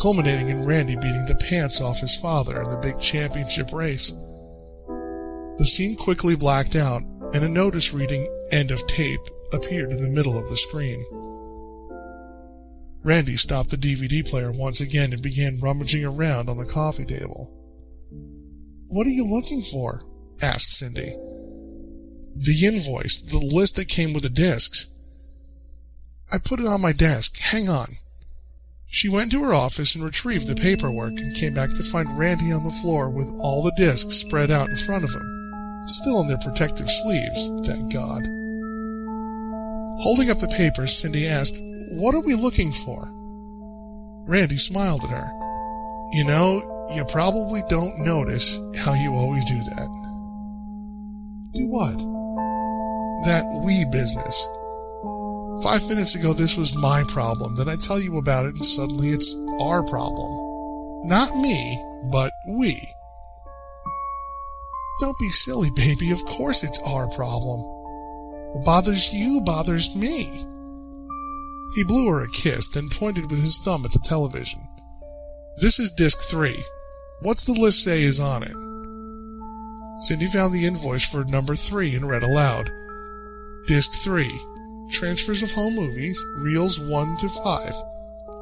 culminating 0.00 0.48
in 0.48 0.66
Randy 0.66 0.96
beating 0.96 1.24
the 1.26 1.42
pants 1.48 1.80
off 1.80 2.00
his 2.00 2.16
father 2.16 2.60
in 2.60 2.68
the 2.68 2.78
big 2.78 2.98
championship 3.00 3.72
race. 3.72 4.10
The 5.56 5.64
scene 5.64 5.96
quickly 5.96 6.36
blacked 6.36 6.76
out, 6.76 7.02
and 7.34 7.44
a 7.44 7.48
notice 7.48 7.94
reading 7.94 8.28
end 8.52 8.70
of 8.70 8.86
tape 8.86 9.20
appeared 9.52 9.90
in 9.90 10.02
the 10.02 10.10
middle 10.10 10.36
of 10.36 10.48
the 10.50 10.56
screen. 10.56 11.02
Randy 13.08 13.36
stopped 13.36 13.70
the 13.70 13.78
DVD 13.78 14.28
player 14.28 14.52
once 14.52 14.82
again 14.82 15.14
and 15.14 15.22
began 15.22 15.60
rummaging 15.62 16.04
around 16.04 16.50
on 16.50 16.58
the 16.58 16.66
coffee 16.66 17.06
table. 17.06 17.50
What 18.88 19.06
are 19.06 19.10
you 19.10 19.24
looking 19.24 19.62
for? 19.62 20.02
asked 20.42 20.76
Cindy. 20.76 21.16
The 22.36 22.66
invoice, 22.66 23.22
the 23.22 23.38
list 23.38 23.76
that 23.76 23.88
came 23.88 24.12
with 24.12 24.24
the 24.24 24.28
discs. 24.28 24.92
I 26.30 26.36
put 26.36 26.60
it 26.60 26.66
on 26.66 26.82
my 26.82 26.92
desk. 26.92 27.38
Hang 27.38 27.70
on. 27.70 27.86
She 28.84 29.08
went 29.08 29.32
to 29.32 29.42
her 29.42 29.54
office 29.54 29.94
and 29.94 30.04
retrieved 30.04 30.46
the 30.46 30.54
paperwork 30.54 31.18
and 31.18 31.34
came 31.34 31.54
back 31.54 31.70
to 31.70 31.82
find 31.82 32.18
Randy 32.18 32.52
on 32.52 32.64
the 32.64 32.78
floor 32.82 33.08
with 33.08 33.34
all 33.40 33.62
the 33.62 33.72
discs 33.78 34.16
spread 34.16 34.50
out 34.50 34.68
in 34.68 34.76
front 34.76 35.04
of 35.04 35.14
him, 35.14 35.82
still 35.86 36.20
in 36.20 36.28
their 36.28 36.36
protective 36.36 36.90
sleeves, 36.90 37.66
thank 37.66 37.90
God. 37.90 38.20
Holding 40.02 40.28
up 40.28 40.40
the 40.40 40.54
papers, 40.54 40.98
Cindy 40.98 41.26
asked, 41.26 41.56
What 41.92 42.14
are 42.14 42.26
we 42.26 42.34
looking 42.34 42.70
for? 42.70 43.08
Randy 44.28 44.58
smiled 44.58 45.04
at 45.04 45.10
her. 45.10 45.28
You 46.12 46.24
know, 46.24 46.86
you 46.94 47.04
probably 47.06 47.62
don't 47.68 47.98
notice 47.98 48.60
how 48.76 48.94
you 48.94 49.14
always 49.14 49.44
do 49.46 49.56
that. 49.56 49.88
Do 51.54 51.66
what? 51.66 51.96
That 53.24 53.44
we 53.64 53.86
business. 53.90 54.48
Five 55.62 55.88
minutes 55.88 56.14
ago, 56.14 56.32
this 56.32 56.56
was 56.56 56.76
my 56.76 57.02
problem. 57.08 57.56
Then 57.56 57.68
I 57.68 57.76
tell 57.76 58.00
you 58.00 58.18
about 58.18 58.46
it, 58.46 58.54
and 58.54 58.64
suddenly 58.64 59.08
it's 59.08 59.34
our 59.60 59.82
problem. 59.82 61.08
Not 61.08 61.34
me, 61.36 61.82
but 62.12 62.30
we. 62.48 62.78
Don't 65.00 65.18
be 65.18 65.28
silly, 65.30 65.70
baby. 65.74 66.10
Of 66.10 66.24
course 66.26 66.62
it's 66.62 66.80
our 66.86 67.08
problem. 67.10 67.60
What 68.52 68.64
bothers 68.64 69.12
you 69.12 69.40
bothers 69.40 69.94
me. 69.96 70.26
He 71.74 71.84
blew 71.84 72.08
her 72.08 72.24
a 72.24 72.30
kiss, 72.30 72.68
then 72.68 72.88
pointed 72.88 73.30
with 73.30 73.42
his 73.42 73.58
thumb 73.58 73.84
at 73.84 73.92
the 73.92 74.00
television. 74.04 74.60
This 75.60 75.78
is 75.78 75.90
disc 75.92 76.18
three. 76.30 76.56
What's 77.20 77.44
the 77.44 77.60
list 77.60 77.82
say 77.82 78.02
is 78.02 78.20
on 78.20 78.42
it? 78.42 78.54
Cindy 80.02 80.26
found 80.26 80.54
the 80.54 80.64
invoice 80.64 81.04
for 81.04 81.24
number 81.24 81.54
three 81.54 81.94
and 81.94 82.08
read 82.08 82.22
aloud. 82.22 82.70
Disc 83.66 83.92
three. 84.04 84.32
Transfers 84.90 85.42
of 85.42 85.52
home 85.52 85.74
movies, 85.74 86.22
reels 86.40 86.78
one 86.78 87.16
to 87.18 87.28
five. 87.28 87.74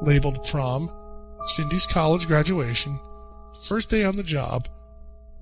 Labeled 0.01 0.39
prom, 0.49 0.89
Cindy's 1.45 1.87
college 1.87 2.27
graduation, 2.27 2.97
first 3.67 3.89
day 3.89 4.03
on 4.03 4.15
the 4.15 4.23
job, 4.23 4.67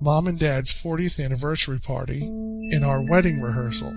mom 0.00 0.26
and 0.26 0.38
dad's 0.38 0.72
40th 0.72 1.24
anniversary 1.24 1.78
party, 1.78 2.22
and 2.22 2.84
our 2.84 3.04
wedding 3.06 3.40
rehearsal. 3.40 3.92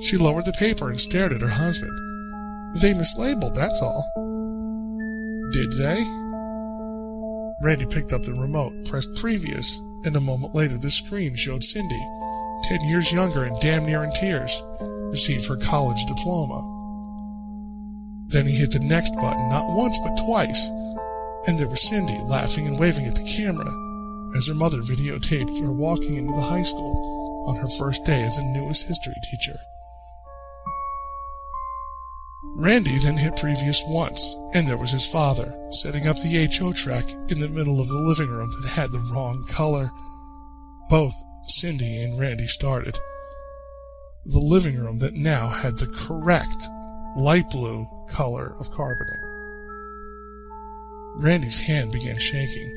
She 0.00 0.16
lowered 0.16 0.44
the 0.44 0.56
paper 0.58 0.90
and 0.90 1.00
stared 1.00 1.32
at 1.32 1.40
her 1.40 1.48
husband. 1.48 2.15
They 2.74 2.92
mislabeled, 2.92 3.54
that's 3.54 3.82
all. 3.82 4.04
Did 5.52 5.72
they? 5.72 6.02
Randy 7.62 7.86
picked 7.86 8.12
up 8.12 8.22
the 8.22 8.34
remote, 8.34 8.72
pressed 8.86 9.14
previous, 9.16 9.78
and 10.04 10.14
a 10.14 10.20
moment 10.20 10.54
later 10.54 10.76
the 10.76 10.90
screen 10.90 11.34
showed 11.36 11.64
Cindy, 11.64 12.02
10 12.64 12.88
years 12.88 13.12
younger 13.12 13.44
and 13.44 13.58
damn 13.60 13.86
near 13.86 14.04
in 14.04 14.12
tears, 14.12 14.62
receive 15.10 15.46
her 15.46 15.56
college 15.56 16.04
diploma. 16.06 16.60
Then 18.28 18.46
he 18.46 18.56
hit 18.56 18.72
the 18.72 18.80
next 18.80 19.14
button, 19.14 19.48
not 19.48 19.74
once 19.74 19.98
but 20.04 20.18
twice, 20.26 20.68
and 21.46 21.58
there 21.58 21.68
was 21.68 21.88
Cindy 21.88 22.18
laughing 22.24 22.66
and 22.66 22.78
waving 22.78 23.06
at 23.06 23.14
the 23.14 23.24
camera 23.24 23.70
as 24.36 24.48
her 24.48 24.54
mother 24.54 24.78
videotaped 24.78 25.60
her 25.60 25.72
walking 25.72 26.16
into 26.16 26.32
the 26.32 26.42
high 26.42 26.64
school 26.64 27.44
on 27.48 27.56
her 27.56 27.68
first 27.78 28.04
day 28.04 28.20
as 28.22 28.36
a 28.36 28.44
newest 28.52 28.86
history 28.86 29.14
teacher. 29.22 29.56
Randy 32.58 32.96
then 33.04 33.18
hit 33.18 33.36
previous 33.36 33.84
once, 33.86 34.34
and 34.54 34.66
there 34.66 34.78
was 34.78 34.90
his 34.90 35.06
father, 35.06 35.54
setting 35.70 36.06
up 36.06 36.16
the 36.16 36.48
HO 36.58 36.72
track 36.72 37.04
in 37.30 37.38
the 37.38 37.50
middle 37.50 37.80
of 37.80 37.88
the 37.88 37.98
living 37.98 38.28
room 38.28 38.50
that 38.62 38.70
had 38.70 38.90
the 38.90 39.10
wrong 39.12 39.44
color. 39.50 39.90
Both 40.88 41.12
Cindy 41.44 42.02
and 42.02 42.18
Randy 42.18 42.46
started. 42.46 42.98
The 44.24 44.40
living 44.40 44.74
room 44.80 44.96
that 44.98 45.12
now 45.12 45.48
had 45.48 45.76
the 45.76 45.86
correct 45.94 46.66
light 47.18 47.50
blue 47.50 47.86
color 48.08 48.54
of 48.58 48.70
carpeting. 48.70 49.20
Randy's 51.16 51.58
hand 51.58 51.92
began 51.92 52.18
shaking. 52.18 52.72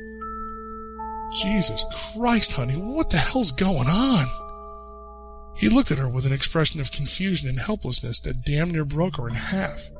Jesus 1.42 1.86
Christ, 2.12 2.52
honey, 2.52 2.74
what 2.74 3.08
the 3.08 3.16
hell's 3.16 3.50
going 3.52 3.88
on? 3.88 4.26
He 5.56 5.68
looked 5.68 5.90
at 5.90 5.98
her 5.98 6.08
with 6.08 6.26
an 6.26 6.32
expression 6.32 6.80
of 6.80 6.92
confusion 6.92 7.48
and 7.48 7.58
helplessness 7.58 8.20
that 8.20 8.44
damn 8.44 8.70
near 8.70 8.84
broke 8.84 9.16
her 9.16 9.28
in 9.28 9.34
half. 9.34 9.90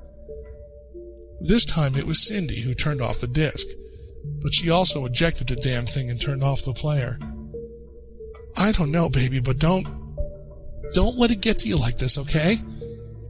This 1.41 1.65
time 1.65 1.97
it 1.97 2.07
was 2.07 2.27
Cindy 2.27 2.61
who 2.61 2.75
turned 2.75 3.01
off 3.01 3.21
the 3.21 3.27
disc, 3.27 3.67
but 4.43 4.53
she 4.53 4.71
also 4.71 5.05
ejected 5.07 5.49
the 5.49 5.57
damn 5.57 5.87
thing 5.87 6.11
and 6.11 6.21
turned 6.21 6.45
off 6.45 6.63
the 6.63 6.73
player. 6.73 7.19
I 8.57 8.73
don't 8.73 8.93
know, 8.93 9.09
baby, 9.09 9.41
but 9.41 9.59
don't. 9.59 9.87
Don't 10.93 11.17
let 11.17 11.31
it 11.31 11.41
get 11.41 11.61
to 11.61 11.69
you 11.69 11.77
like 11.77 11.97
this, 11.97 12.19
okay? 12.19 12.57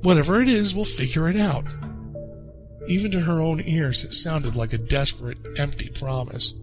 Whatever 0.02 0.40
it 0.40 0.48
is, 0.48 0.74
we'll 0.74 0.84
figure 0.84 1.28
it 1.28 1.36
out. 1.36 1.64
Even 2.88 3.10
to 3.10 3.20
her 3.20 3.40
own 3.40 3.60
ears, 3.60 4.02
it 4.02 4.12
sounded 4.12 4.56
like 4.56 4.72
a 4.72 4.78
desperate, 4.78 5.38
empty 5.58 5.90
promise. 5.90 6.54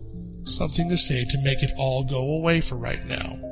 Something 0.44 0.90
to 0.90 0.98
say 0.98 1.24
to 1.24 1.44
make 1.44 1.62
it 1.62 1.72
all 1.78 2.04
go 2.04 2.36
away 2.36 2.62
for 2.62 2.76
right 2.76 3.06
now 3.06 3.47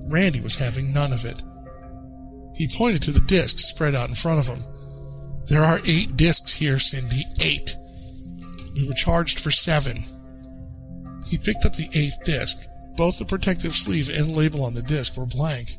but 0.00 0.12
Randy 0.12 0.40
was 0.40 0.56
having 0.56 0.92
none 0.92 1.12
of 1.12 1.24
it. 1.24 1.42
He 2.54 2.68
pointed 2.68 3.02
to 3.02 3.10
the 3.10 3.20
discs 3.20 3.64
spread 3.64 3.94
out 3.94 4.08
in 4.08 4.14
front 4.14 4.38
of 4.38 4.46
him. 4.46 4.62
There 5.46 5.62
are 5.62 5.80
eight 5.86 6.16
discs 6.16 6.52
here, 6.52 6.78
Cindy. 6.78 7.24
Eight. 7.42 7.74
We 8.74 8.86
were 8.86 8.92
charged 8.92 9.40
for 9.40 9.50
seven. 9.50 10.04
He 11.26 11.38
picked 11.38 11.64
up 11.64 11.74
the 11.74 11.88
eighth 11.94 12.22
disc. 12.24 12.68
Both 12.96 13.18
the 13.18 13.24
protective 13.24 13.72
sleeve 13.72 14.10
and 14.10 14.36
label 14.36 14.64
on 14.64 14.74
the 14.74 14.82
disc 14.82 15.16
were 15.16 15.26
blank. 15.26 15.78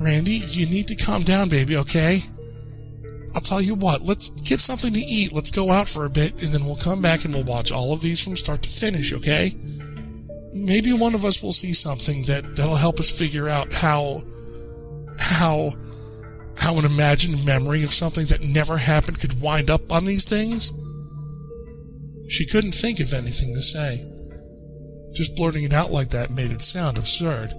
Randy, 0.00 0.42
you 0.48 0.66
need 0.66 0.88
to 0.88 0.96
calm 0.96 1.22
down, 1.22 1.48
baby, 1.48 1.76
okay? 1.76 2.20
I'll 3.34 3.40
tell 3.40 3.62
you 3.62 3.74
what, 3.74 4.02
let's 4.02 4.30
get 4.42 4.60
something 4.60 4.92
to 4.92 5.00
eat. 5.00 5.32
Let's 5.32 5.50
go 5.50 5.70
out 5.70 5.88
for 5.88 6.04
a 6.04 6.10
bit, 6.10 6.42
and 6.42 6.52
then 6.52 6.64
we'll 6.64 6.76
come 6.76 7.00
back 7.00 7.24
and 7.24 7.32
we'll 7.32 7.44
watch 7.44 7.72
all 7.72 7.92
of 7.92 8.00
these 8.00 8.22
from 8.22 8.36
start 8.36 8.62
to 8.62 8.68
finish, 8.68 9.12
okay? 9.12 9.52
Maybe 10.52 10.92
one 10.92 11.14
of 11.14 11.24
us 11.24 11.42
will 11.42 11.52
see 11.52 11.72
something 11.72 12.22
that 12.24 12.56
that'll 12.56 12.76
help 12.76 13.00
us 13.00 13.10
figure 13.10 13.48
out 13.48 13.72
how 13.72 14.22
how 15.18 15.72
how 16.58 16.78
an 16.78 16.84
imagined 16.84 17.44
memory 17.44 17.82
of 17.82 17.90
something 17.90 18.26
that 18.26 18.42
never 18.42 18.76
happened 18.76 19.20
could 19.20 19.40
wind 19.40 19.70
up 19.70 19.90
on 19.90 20.04
these 20.04 20.24
things. 20.24 20.72
She 22.28 22.46
couldn't 22.46 22.72
think 22.72 23.00
of 23.00 23.12
anything 23.12 23.52
to 23.54 23.62
say. 23.62 24.08
Just 25.14 25.36
blurting 25.36 25.64
it 25.64 25.72
out 25.72 25.90
like 25.90 26.10
that 26.10 26.30
made 26.30 26.50
it 26.50 26.62
sound 26.62 26.98
absurd. 26.98 27.52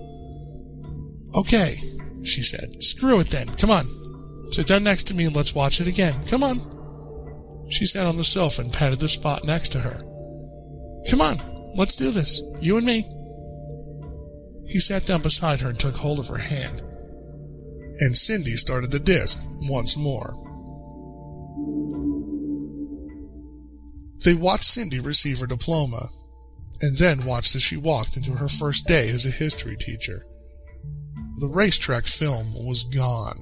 Okay, 1.35 1.75
she 2.23 2.41
said. 2.41 2.81
Screw 2.81 3.19
it 3.19 3.29
then. 3.29 3.49
Come 3.55 3.71
on. 3.71 3.87
Sit 4.51 4.67
down 4.67 4.83
next 4.83 5.03
to 5.07 5.13
me 5.13 5.25
and 5.25 5.35
let's 5.35 5.55
watch 5.55 5.81
it 5.81 5.87
again. 5.87 6.15
Come 6.27 6.43
on. 6.43 7.67
She 7.69 7.85
sat 7.85 8.05
on 8.05 8.17
the 8.17 8.23
sofa 8.23 8.61
and 8.61 8.73
patted 8.73 8.99
the 8.99 9.07
spot 9.07 9.43
next 9.43 9.69
to 9.69 9.79
her. 9.79 10.03
Come 11.09 11.21
on. 11.21 11.52
Let's 11.75 11.95
do 11.95 12.11
this. 12.11 12.41
You 12.61 12.77
and 12.77 12.85
me. 12.85 13.05
He 14.65 14.79
sat 14.79 15.05
down 15.05 15.21
beside 15.21 15.61
her 15.61 15.69
and 15.69 15.79
took 15.79 15.95
hold 15.95 16.19
of 16.19 16.27
her 16.27 16.37
hand. 16.37 16.81
And 17.99 18.15
Cindy 18.15 18.55
started 18.55 18.91
the 18.91 18.99
disc 18.99 19.41
once 19.61 19.97
more. 19.97 20.39
They 24.23 24.33
watched 24.33 24.63
Cindy 24.63 24.99
receive 24.99 25.39
her 25.39 25.47
diploma, 25.47 26.07
and 26.81 26.97
then 26.97 27.25
watched 27.25 27.55
as 27.55 27.61
she 27.61 27.77
walked 27.77 28.15
into 28.15 28.31
her 28.31 28.47
first 28.47 28.87
day 28.87 29.09
as 29.09 29.25
a 29.25 29.31
history 29.31 29.75
teacher. 29.75 30.25
The 31.35 31.51
racetrack 31.53 32.05
film 32.05 32.53
was 32.53 32.83
gone. 32.83 33.37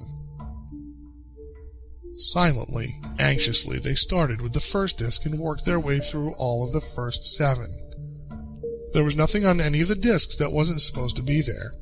Silently, 2.14 2.88
anxiously, 3.18 3.78
they 3.78 3.94
started 3.94 4.40
with 4.40 4.52
the 4.52 4.60
first 4.60 4.98
disc 4.98 5.24
and 5.24 5.38
worked 5.38 5.64
their 5.64 5.80
way 5.80 5.98
through 5.98 6.34
all 6.34 6.64
of 6.64 6.72
the 6.72 6.80
first 6.80 7.24
seven. 7.24 7.68
There 8.92 9.04
was 9.04 9.16
nothing 9.16 9.46
on 9.46 9.60
any 9.60 9.80
of 9.80 9.88
the 9.88 9.94
discs 9.94 10.36
that 10.36 10.52
wasn't 10.52 10.80
supposed 10.80 11.16
to 11.16 11.22
be 11.22 11.40
there, 11.40 11.72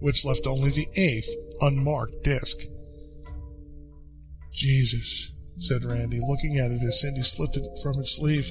which 0.00 0.24
left 0.24 0.46
only 0.46 0.70
the 0.70 0.86
eighth 0.96 1.30
unmarked 1.62 2.22
disc. 2.22 2.58
Jesus, 4.52 5.32
said 5.58 5.84
Randy, 5.84 6.18
looking 6.28 6.58
at 6.58 6.70
it 6.70 6.82
as 6.82 7.00
Cindy 7.00 7.22
slipped 7.22 7.56
it 7.56 7.66
from 7.82 7.98
its 7.98 8.16
sleeve. 8.16 8.50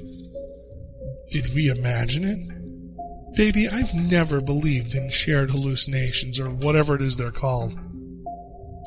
Did 1.29 1.53
we 1.53 1.69
imagine 1.69 2.23
it? 2.23 3.35
Baby, 3.35 3.67
I've 3.71 3.93
never 3.93 4.41
believed 4.41 4.95
in 4.95 5.09
shared 5.09 5.51
hallucinations 5.51 6.39
or 6.39 6.49
whatever 6.49 6.95
it 6.95 7.01
is 7.01 7.17
they're 7.17 7.31
called. 7.31 7.77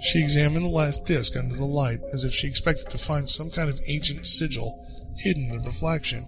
She 0.00 0.20
examined 0.22 0.64
the 0.64 0.70
last 0.70 1.06
disc 1.06 1.36
under 1.36 1.54
the 1.54 1.64
light 1.64 2.00
as 2.12 2.24
if 2.24 2.32
she 2.32 2.46
expected 2.46 2.88
to 2.90 2.98
find 2.98 3.28
some 3.28 3.50
kind 3.50 3.68
of 3.68 3.80
ancient 3.88 4.26
sigil 4.26 4.86
hidden 5.16 5.44
in 5.44 5.58
the 5.58 5.64
reflection. 5.66 6.24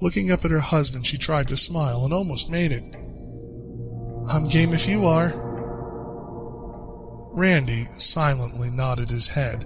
Looking 0.00 0.30
up 0.30 0.44
at 0.44 0.52
her 0.52 0.60
husband, 0.60 1.06
she 1.06 1.18
tried 1.18 1.48
to 1.48 1.56
smile 1.56 2.04
and 2.04 2.12
almost 2.12 2.50
made 2.50 2.70
it. 2.70 2.84
I'm 4.32 4.48
game 4.48 4.72
if 4.72 4.88
you 4.88 5.04
are. 5.04 5.32
Randy 7.32 7.84
silently 7.96 8.70
nodded 8.70 9.10
his 9.10 9.28
head, 9.28 9.64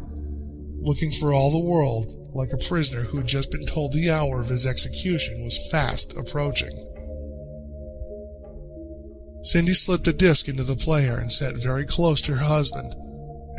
looking 0.79 1.11
for 1.11 1.33
all 1.33 1.51
the 1.51 1.68
world 1.68 2.29
like 2.35 2.53
a 2.53 2.66
prisoner 2.68 3.03
who 3.03 3.18
had 3.18 3.27
just 3.27 3.51
been 3.51 3.66
told 3.66 3.92
the 3.92 4.11
hour 4.11 4.40
of 4.40 4.49
his 4.49 4.66
execution 4.66 5.45
was 5.45 5.71
fast 5.71 6.16
approaching. 6.16 6.71
Cindy 9.42 9.75
slipped 9.75 10.07
a 10.07 10.12
disc 10.12 10.49
into 10.49 10.62
the 10.62 10.77
player 10.77 11.18
and 11.18 11.31
sat 11.31 11.57
very 11.57 11.85
close 11.85 12.21
to 12.23 12.33
her 12.33 12.45
husband 12.45 12.95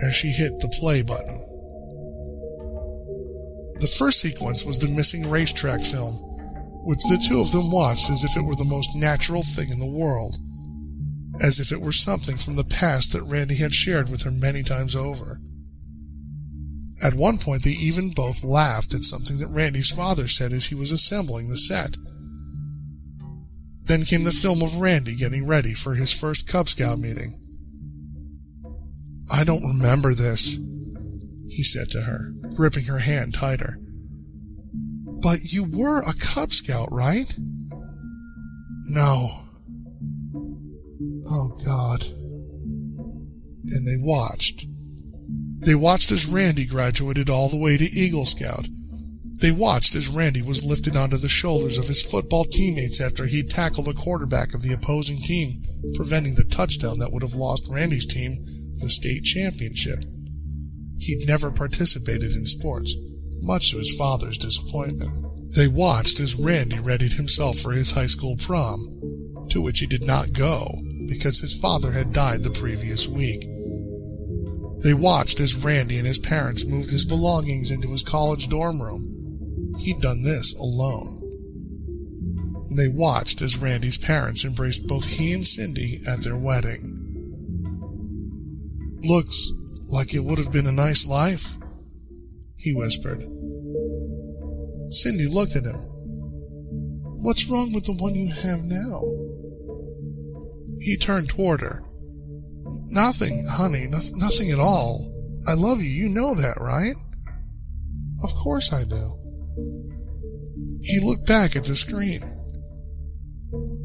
as 0.04 0.16
she 0.16 0.30
hit 0.30 0.60
the 0.60 0.74
play 0.80 1.02
button. 1.04 1.40
The 3.80 3.94
first 3.98 4.22
sequence 4.22 4.64
was 4.64 4.80
the 4.80 4.90
missing 4.90 5.30
racetrack 5.30 5.82
film 5.84 6.33
which 6.84 7.00
the 7.10 7.18
two 7.18 7.40
of 7.40 7.52
them 7.52 7.72
watched 7.72 8.10
as 8.10 8.24
if 8.24 8.36
it 8.36 8.44
were 8.44 8.56
the 8.56 8.66
most 8.66 8.96
natural 8.96 9.42
thing 9.42 9.70
in 9.70 9.80
the 9.80 9.86
world, 9.86 10.36
as 11.42 11.60
if 11.60 11.72
it 11.72 11.82
were 11.82 11.92
something 11.92 12.38
from 12.38 12.56
the 12.56 12.66
past 12.66 13.14
that 13.14 13.24
Randy 13.24 13.56
had 13.56 13.74
shared 13.74 14.10
with 14.10 14.24
her 14.24 14.32
many 14.32 14.64
times 14.64 14.96
over. 14.96 15.40
At 17.04 17.16
one 17.16 17.38
point, 17.38 17.64
they 17.64 17.72
even 17.72 18.12
both 18.12 18.44
laughed 18.44 18.94
at 18.94 19.04
something 19.04 19.40
that 19.40 19.48
Randy's 19.48 19.92
father 19.92 20.28
said 20.28 20.52
as 20.52 20.68
he 20.68 20.76
was 20.76 20.92
assembling 20.92 21.50
the 21.50 21.58
set. 21.58 21.98
Then 23.86 24.06
came 24.06 24.24
the 24.24 24.32
film 24.32 24.62
of 24.62 24.78
Randy 24.78 25.16
getting 25.16 25.46
ready 25.46 25.74
for 25.74 25.96
his 25.96 26.14
first 26.14 26.48
Cub 26.48 26.70
Scout 26.70 27.00
meeting. 27.00 27.40
I 29.32 29.44
don't 29.44 29.64
remember 29.64 30.14
this, 30.14 30.58
he 31.50 31.64
said 31.64 31.90
to 31.92 32.02
her, 32.02 32.32
gripping 32.56 32.86
her 32.86 33.00
hand 33.00 33.34
tighter. 33.34 33.78
But 35.24 35.54
you 35.54 35.64
were 35.64 36.02
a 36.02 36.14
Cub 36.14 36.52
Scout, 36.52 36.90
right? 36.92 37.34
No. 38.84 39.30
Oh, 41.26 41.58
God. 41.66 42.04
And 43.66 43.88
they 43.88 43.96
watched. 43.98 44.68
They 45.60 45.76
watched 45.76 46.12
as 46.12 46.26
Randy 46.26 46.68
graduated 46.68 47.30
all 47.30 47.48
the 47.48 47.58
way 47.58 47.78
to 47.78 47.86
Eagle 47.86 48.26
Scout. 48.26 48.68
They 49.38 49.52
watched 49.52 49.96
as 49.96 50.10
Randy 50.10 50.42
was 50.42 50.66
lifted 50.66 50.98
onto 50.98 51.16
the 51.16 51.30
shoulders 51.30 51.78
of 51.78 51.88
his 51.88 52.02
football 52.02 52.44
teammates 52.44 53.00
after 53.00 53.26
he'd 53.26 53.50
tackled 53.50 53.88
the 53.88 53.94
quarterback 53.94 54.54
of 54.54 54.62
the 54.62 54.74
opposing 54.74 55.18
team, 55.18 55.64
preventing 55.96 56.36
the 56.36 56.44
touchdown 56.44 57.00
that 57.00 57.14
would 57.14 57.24
have 57.24 57.34
lost 57.34 57.70
Randy's 57.70 58.06
team 58.06 58.46
the 58.78 58.90
state 58.90 59.24
championship. 59.24 60.04
He'd 60.98 61.28
never 61.28 61.50
participated 61.52 62.34
in 62.34 62.46
sports, 62.46 62.96
much 63.44 63.72
to 63.72 63.78
his 63.78 63.96
father's 63.96 64.38
disappointment. 64.38 65.12
They 65.56 65.68
watched 65.68 66.20
as 66.20 66.36
Randy 66.36 66.80
readied 66.80 67.14
himself 67.14 67.60
for 67.60 67.72
his 67.72 67.92
high 67.92 68.08
school 68.08 68.36
prom, 68.38 69.48
to 69.50 69.62
which 69.62 69.80
he 69.80 69.86
did 69.86 70.04
not 70.04 70.34
go 70.34 70.66
because 71.08 71.40
his 71.40 71.60
father 71.60 71.92
had 71.92 72.14
died 72.14 72.44
the 72.44 72.50
previous 72.50 73.08
week. 73.08 73.42
They 74.84 74.94
watched 74.94 75.40
as 75.40 75.64
Randy 75.64 75.98
and 75.98 76.08
his 76.08 76.20
parents 76.20 76.66
moved 76.66 76.90
his 76.90 77.06
belongings 77.06 77.70
into 77.72 77.90
his 77.90 78.04
college 78.04 78.50
dorm 78.50 78.82
room, 78.82 79.14
He'd 79.80 80.00
done 80.00 80.24
this 80.24 80.54
alone. 80.58 81.20
They 82.76 82.88
watched 82.88 83.42
as 83.42 83.58
Randy's 83.58 83.98
parents 83.98 84.46
embraced 84.46 84.88
both 84.88 85.06
he 85.06 85.34
and 85.34 85.46
Cindy 85.46 85.98
at 86.08 86.20
their 86.20 86.38
wedding. 86.38 87.00
Looks 89.08 89.52
like 89.90 90.14
it 90.14 90.24
would 90.24 90.38
have 90.38 90.52
been 90.52 90.68
a 90.68 90.72
nice 90.72 91.06
life, 91.06 91.58
he 92.64 92.74
whispered. 92.74 93.20
Cindy 94.90 95.28
looked 95.28 95.56
at 95.58 95.64
him. 95.64 95.76
What's 97.22 97.48
wrong 97.50 97.74
with 97.74 97.86
the 97.86 97.94
one 97.94 98.16
you 98.16 98.32
have 98.32 98.64
now? 98.64 99.02
He 100.80 100.96
turned 100.98 101.30
toward 101.30 101.60
her. 101.62 101.84
Nothing, 102.88 103.46
honey, 103.50 103.88
no- 103.90 104.00
nothing 104.16 104.52
at 104.52 104.60
all. 104.60 105.12
I 105.46 105.54
love 105.54 105.84
you, 105.84 105.90
you 105.90 106.08
know 106.08 106.34
that, 106.36 106.58
right? 106.62 106.96
Of 108.24 108.34
course 108.36 108.72
I 108.72 108.84
do. 108.86 109.20
He 110.82 111.00
looked 111.02 111.28
back 111.28 111.58
at 111.58 111.66
the 111.66 111.76
screen. 111.76 112.22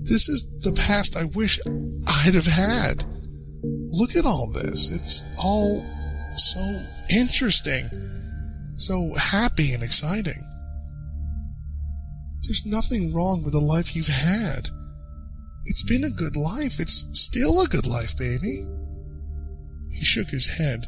This 0.03 0.29
is 0.29 0.51
the 0.61 0.73
past 0.73 1.17
I 1.17 1.25
wish 1.25 1.59
I'd 1.67 2.35
have 2.35 2.47
had. 2.47 3.05
Look 3.89 4.15
at 4.15 4.25
all 4.25 4.53
this. 4.53 4.91
It's 4.91 5.25
all 5.43 5.85
so 6.37 6.61
interesting, 7.11 7.85
so 8.79 9.13
happy 9.15 9.73
and 9.73 9.83
exciting. 9.83 10.41
There's 12.43 12.65
nothing 12.65 13.13
wrong 13.13 13.43
with 13.45 13.53
the 13.53 13.61
life 13.61 13.95
you've 13.95 14.07
had. 14.07 14.71
It's 15.65 15.83
been 15.83 16.05
a 16.05 16.11
good 16.11 16.37
life. 16.37 16.81
It's 16.81 17.11
still 17.13 17.61
a 17.61 17.67
good 17.67 17.87
life, 17.87 18.17
baby. 18.17 18.65
He 19.91 20.03
shook 20.03 20.29
his 20.29 20.59
head. 20.59 20.87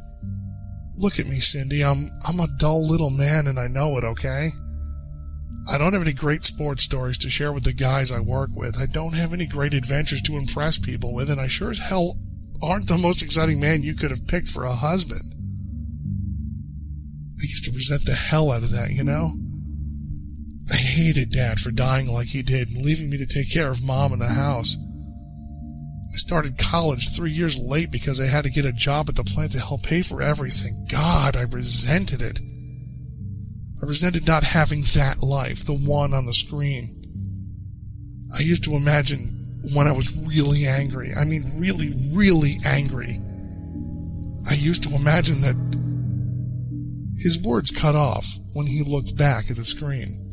Look 0.97 1.19
at 1.19 1.27
me, 1.27 1.39
Cindy. 1.41 1.85
I'm 1.85 2.09
I'm 2.27 2.41
a 2.41 2.49
dull 2.59 2.87
little 2.87 3.11
man 3.11 3.47
and 3.47 3.59
I 3.59 3.67
know 3.67 3.99
it, 3.99 4.05
okay? 4.05 4.49
I 5.69 5.79
don't 5.79 5.93
have 5.93 6.03
any 6.03 6.13
great 6.13 6.45
sports 6.45 6.85
stories 6.85 7.19
to 7.19 7.29
share 7.29 7.53
with 7.53 7.65
the 7.65 7.73
guys 7.73 8.11
I 8.11 8.21
work 8.21 8.51
with. 8.55 8.81
I 8.81 8.87
don't 8.87 9.15
have 9.15 9.33
any 9.33 9.47
great 9.47 9.75
adventures 9.75 10.23
to 10.23 10.37
impress 10.37 10.79
people 10.79 11.15
with, 11.15 11.29
and 11.31 11.41
I 11.41 11.49
sure 11.49 11.71
as 11.71 11.79
hell 11.79 12.17
aren't 12.63 12.89
the 12.89 12.99
most 12.99 13.23
exciting 13.23 13.61
man 13.61 13.83
you 13.83 13.95
could 13.95 14.11
have 14.11 14.27
picked 14.27 14.49
for 14.49 14.65
a 14.65 14.73
husband. 14.73 15.35
I 17.41 17.43
used 17.43 17.65
to 17.65 17.73
resent 17.73 18.05
the 18.05 18.13
hell 18.13 18.53
out 18.53 18.63
of 18.63 18.71
that, 18.71 18.91
you 18.91 19.05
know? 19.05 19.31
I 20.71 20.77
hated 20.77 21.31
Dad 21.31 21.59
for 21.59 21.71
dying 21.71 22.07
like 22.13 22.27
he 22.27 22.43
did 22.43 22.69
and 22.69 22.85
leaving 22.85 23.09
me 23.09 23.19
to 23.19 23.27
take 23.27 23.51
care 23.51 23.71
of 23.71 23.85
Mom 23.85 24.13
in 24.13 24.19
the 24.19 24.27
house. 24.27 24.77
I 26.13 26.17
started 26.17 26.59
college 26.59 27.15
three 27.17 27.31
years 27.31 27.59
late 27.59 27.91
because 27.91 28.21
I 28.21 28.27
had 28.27 28.45
to 28.45 28.51
get 28.51 28.65
a 28.65 28.73
job 28.73 29.09
at 29.09 29.15
the 29.15 29.25
plant 29.25 29.53
to 29.53 29.61
help 29.61 29.85
pay 29.85 30.03
for 30.03 30.21
everything. 30.21 30.87
God, 30.91 31.37
I 31.37 31.43
resented 31.43 32.21
it. 32.21 32.41
I 33.83 33.87
resented 33.87 34.27
not 34.27 34.45
having 34.45 34.83
that 34.95 35.23
life, 35.23 35.65
the 35.65 35.79
one 35.79 36.13
on 36.13 36.27
the 36.27 36.35
screen. 36.35 36.97
I 38.37 38.43
used 38.43 38.65
to 38.65 38.75
imagine 38.75 39.19
when 39.75 39.87
I 39.87 39.93
was 39.93 40.17
really 40.27 40.67
angry, 40.67 41.11
I 41.19 41.25
mean 41.25 41.45
really, 41.57 41.93
really 42.15 42.57
angry. 42.67 43.19
I 44.49 44.55
used 44.55 44.83
to 44.85 44.95
imagine 44.95 45.41
that 45.43 45.80
his 47.21 47.41
words 47.43 47.71
cut 47.71 47.95
off 47.95 48.27
when 48.55 48.67
he 48.67 48.83
looked 48.83 49.17
back 49.17 49.51
at 49.51 49.57
the 49.57 49.65
screen. 49.65 50.27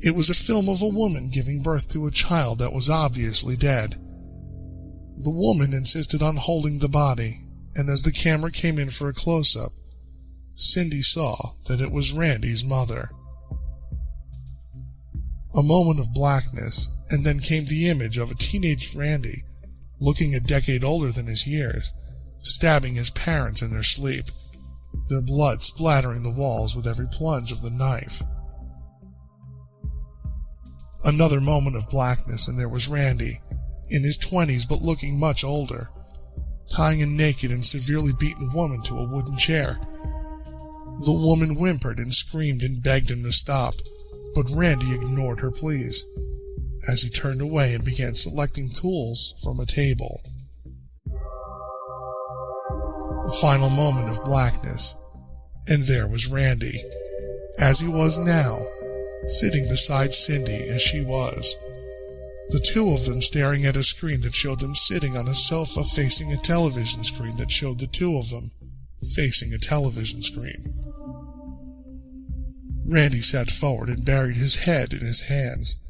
It 0.00 0.16
was 0.16 0.30
a 0.30 0.34
film 0.34 0.68
of 0.68 0.82
a 0.82 0.88
woman 0.88 1.30
giving 1.32 1.62
birth 1.62 1.88
to 1.90 2.06
a 2.06 2.10
child 2.10 2.58
that 2.58 2.72
was 2.72 2.90
obviously 2.90 3.56
dead. 3.56 3.90
The 5.16 5.30
woman 5.30 5.72
insisted 5.72 6.22
on 6.22 6.36
holding 6.36 6.78
the 6.78 6.88
body, 6.88 7.40
and 7.76 7.88
as 7.88 8.02
the 8.02 8.12
camera 8.12 8.50
came 8.50 8.78
in 8.78 8.90
for 8.90 9.08
a 9.08 9.14
close-up, 9.14 9.72
Cindy 10.54 11.02
saw 11.02 11.36
that 11.66 11.80
it 11.80 11.92
was 11.92 12.12
Randy's 12.12 12.64
mother. 12.64 13.10
A 15.56 15.62
moment 15.62 16.00
of 16.00 16.12
blackness, 16.14 16.90
and 17.10 17.24
then 17.24 17.38
came 17.38 17.64
the 17.66 17.88
image 17.88 18.18
of 18.18 18.30
a 18.30 18.34
teenage 18.34 18.94
Randy, 18.94 19.44
looking 20.00 20.34
a 20.34 20.40
decade 20.40 20.84
older 20.84 21.12
than 21.12 21.26
his 21.26 21.46
years, 21.46 21.92
stabbing 22.40 22.94
his 22.94 23.10
parents 23.10 23.62
in 23.62 23.70
their 23.70 23.82
sleep, 23.82 24.24
their 25.08 25.22
blood 25.22 25.62
splattering 25.62 26.22
the 26.22 26.30
walls 26.30 26.74
with 26.74 26.86
every 26.86 27.06
plunge 27.10 27.52
of 27.52 27.62
the 27.62 27.70
knife. 27.70 28.22
Another 31.04 31.40
moment 31.40 31.76
of 31.76 31.88
blackness, 31.90 32.48
and 32.48 32.58
there 32.58 32.68
was 32.68 32.88
Randy, 32.88 33.40
in 33.90 34.02
his 34.02 34.16
twenties 34.16 34.64
but 34.64 34.80
looking 34.80 35.18
much 35.18 35.44
older, 35.44 35.90
tying 36.70 37.02
a 37.02 37.06
naked 37.06 37.50
and 37.50 37.64
severely 37.64 38.12
beaten 38.18 38.50
woman 38.54 38.82
to 38.84 38.98
a 38.98 39.08
wooden 39.08 39.36
chair. 39.36 39.76
The 41.04 41.12
woman 41.12 41.56
whimpered 41.56 41.98
and 41.98 42.12
screamed 42.12 42.62
and 42.62 42.82
begged 42.82 43.10
him 43.10 43.22
to 43.24 43.32
stop, 43.32 43.74
but 44.34 44.50
Randy 44.54 44.94
ignored 44.94 45.40
her 45.40 45.50
pleas 45.50 46.04
as 46.90 47.02
he 47.02 47.10
turned 47.10 47.40
away 47.40 47.74
and 47.74 47.84
began 47.84 48.14
selecting 48.14 48.70
tools 48.70 49.34
from 49.42 49.60
a 49.60 49.66
table. 49.66 50.22
Final 53.40 53.70
moment 53.70 54.10
of 54.10 54.24
blackness, 54.24 54.94
and 55.66 55.82
there 55.84 56.08
was 56.08 56.30
Randy, 56.30 56.78
as 57.58 57.80
he 57.80 57.88
was 57.88 58.18
now, 58.18 58.58
sitting 59.26 59.66
beside 59.68 60.12
Cindy 60.12 60.68
as 60.68 60.82
she 60.82 61.00
was. 61.00 61.56
The 62.50 62.60
two 62.60 62.90
of 62.90 63.06
them 63.06 63.22
staring 63.22 63.64
at 63.64 63.76
a 63.76 63.82
screen 63.82 64.20
that 64.20 64.34
showed 64.34 64.60
them 64.60 64.74
sitting 64.74 65.16
on 65.16 65.26
a 65.26 65.34
sofa 65.34 65.82
facing 65.84 66.32
a 66.32 66.36
television 66.36 67.02
screen 67.02 67.36
that 67.38 67.50
showed 67.50 67.78
the 67.78 67.86
two 67.86 68.16
of 68.18 68.28
them 68.28 68.50
facing 69.16 69.52
a 69.54 69.58
television 69.58 70.22
screen. 70.22 70.74
Randy 72.86 73.22
sat 73.22 73.50
forward 73.50 73.88
and 73.88 74.04
buried 74.04 74.36
his 74.36 74.66
head 74.66 74.92
in 74.92 75.00
his 75.00 75.28
hands. 75.28 75.80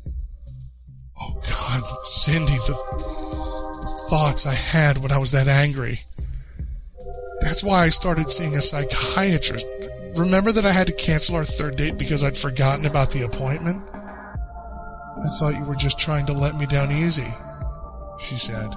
Oh 1.20 1.34
God, 1.34 2.04
Cindy, 2.04 2.52
the, 2.52 2.78
the 2.92 4.06
thoughts 4.10 4.46
I 4.46 4.54
had 4.54 4.98
when 4.98 5.10
I 5.10 5.18
was 5.18 5.32
that 5.32 5.48
angry. 5.48 6.00
That's 7.44 7.62
why 7.62 7.84
I 7.84 7.90
started 7.90 8.30
seeing 8.30 8.56
a 8.56 8.62
psychiatrist. 8.62 9.66
Remember 10.16 10.50
that 10.50 10.64
I 10.64 10.72
had 10.72 10.86
to 10.86 10.94
cancel 10.94 11.36
our 11.36 11.44
third 11.44 11.76
date 11.76 11.98
because 11.98 12.24
I'd 12.24 12.38
forgotten 12.38 12.86
about 12.86 13.10
the 13.10 13.26
appointment? 13.26 13.84
I 13.92 15.28
thought 15.38 15.54
you 15.58 15.64
were 15.66 15.74
just 15.74 16.00
trying 16.00 16.24
to 16.26 16.32
let 16.32 16.54
me 16.56 16.64
down 16.64 16.90
easy, 16.90 17.28
she 18.18 18.36
said. 18.36 18.70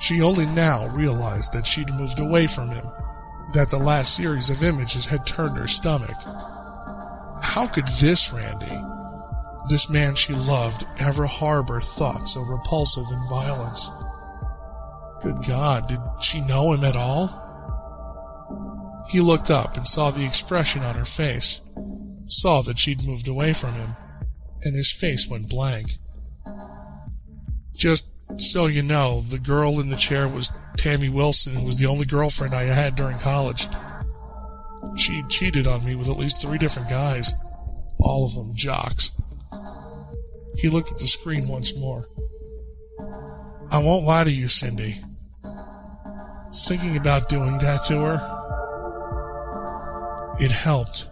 She 0.00 0.22
only 0.22 0.46
now 0.46 0.88
realized 0.88 1.52
that 1.52 1.66
she'd 1.66 1.92
moved 1.92 2.18
away 2.18 2.46
from 2.46 2.70
him, 2.70 2.84
that 3.52 3.68
the 3.70 3.76
last 3.76 4.16
series 4.16 4.48
of 4.48 4.62
images 4.62 5.06
had 5.06 5.26
turned 5.26 5.58
her 5.58 5.68
stomach. 5.68 6.16
How 7.42 7.66
could 7.66 7.86
this 8.00 8.32
Randy, 8.32 8.80
this 9.68 9.90
man 9.90 10.14
she 10.14 10.32
loved, 10.32 10.86
ever 11.02 11.26
harbor 11.26 11.80
thoughts 11.80 12.32
so 12.32 12.40
repulsive 12.40 13.04
and 13.10 13.28
violence? 13.28 13.90
Good 15.22 15.44
God, 15.46 15.88
did 15.88 16.00
she 16.22 16.40
know 16.40 16.72
him 16.72 16.84
at 16.84 16.96
all? 16.96 17.41
He 19.12 19.20
looked 19.20 19.50
up 19.50 19.76
and 19.76 19.86
saw 19.86 20.10
the 20.10 20.24
expression 20.24 20.82
on 20.82 20.94
her 20.94 21.04
face, 21.04 21.60
saw 22.24 22.62
that 22.62 22.78
she'd 22.78 23.06
moved 23.06 23.28
away 23.28 23.52
from 23.52 23.74
him, 23.74 23.90
and 24.62 24.74
his 24.74 24.90
face 24.90 25.28
went 25.28 25.50
blank. 25.50 25.86
Just 27.74 28.10
so 28.38 28.68
you 28.68 28.82
know, 28.82 29.20
the 29.20 29.38
girl 29.38 29.80
in 29.80 29.90
the 29.90 29.96
chair 29.96 30.26
was 30.26 30.56
Tammy 30.78 31.10
Wilson, 31.10 31.54
who 31.54 31.66
was 31.66 31.78
the 31.78 31.86
only 31.86 32.06
girlfriend 32.06 32.54
I 32.54 32.62
had 32.62 32.96
during 32.96 33.18
college. 33.18 33.66
She 34.96 35.22
cheated 35.28 35.66
on 35.66 35.84
me 35.84 35.94
with 35.94 36.08
at 36.08 36.16
least 36.16 36.40
three 36.40 36.56
different 36.56 36.88
guys, 36.88 37.34
all 38.00 38.24
of 38.24 38.34
them 38.34 38.54
jocks. 38.54 39.10
He 40.56 40.70
looked 40.70 40.90
at 40.90 40.98
the 40.98 41.06
screen 41.06 41.48
once 41.48 41.78
more. 41.78 42.06
I 43.70 43.82
won't 43.82 44.06
lie 44.06 44.24
to 44.24 44.30
you, 44.30 44.48
Cindy. 44.48 44.94
Thinking 46.66 46.96
about 46.96 47.28
doing 47.28 47.52
that 47.58 47.80
to 47.88 47.98
her, 48.00 48.41
it 50.42 50.50
helped. 50.50 51.08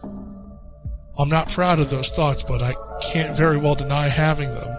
I'm 1.19 1.29
not 1.29 1.49
proud 1.51 1.79
of 1.79 1.89
those 1.89 2.11
thoughts, 2.11 2.43
but 2.43 2.63
I 2.63 2.75
can't 3.01 3.37
very 3.37 3.59
well 3.59 3.75
deny 3.75 4.09
having 4.09 4.49
them, 4.49 4.77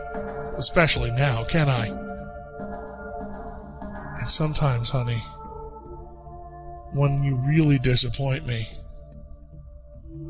especially 0.58 1.12
now, 1.12 1.44
can 1.46 1.70
I? 1.70 1.88
And 4.20 4.30
sometimes, 4.30 4.90
honey, 4.90 5.22
when 6.94 7.24
you 7.24 7.38
really 7.38 7.80
disappoint 7.80 8.46
me, 8.46 8.64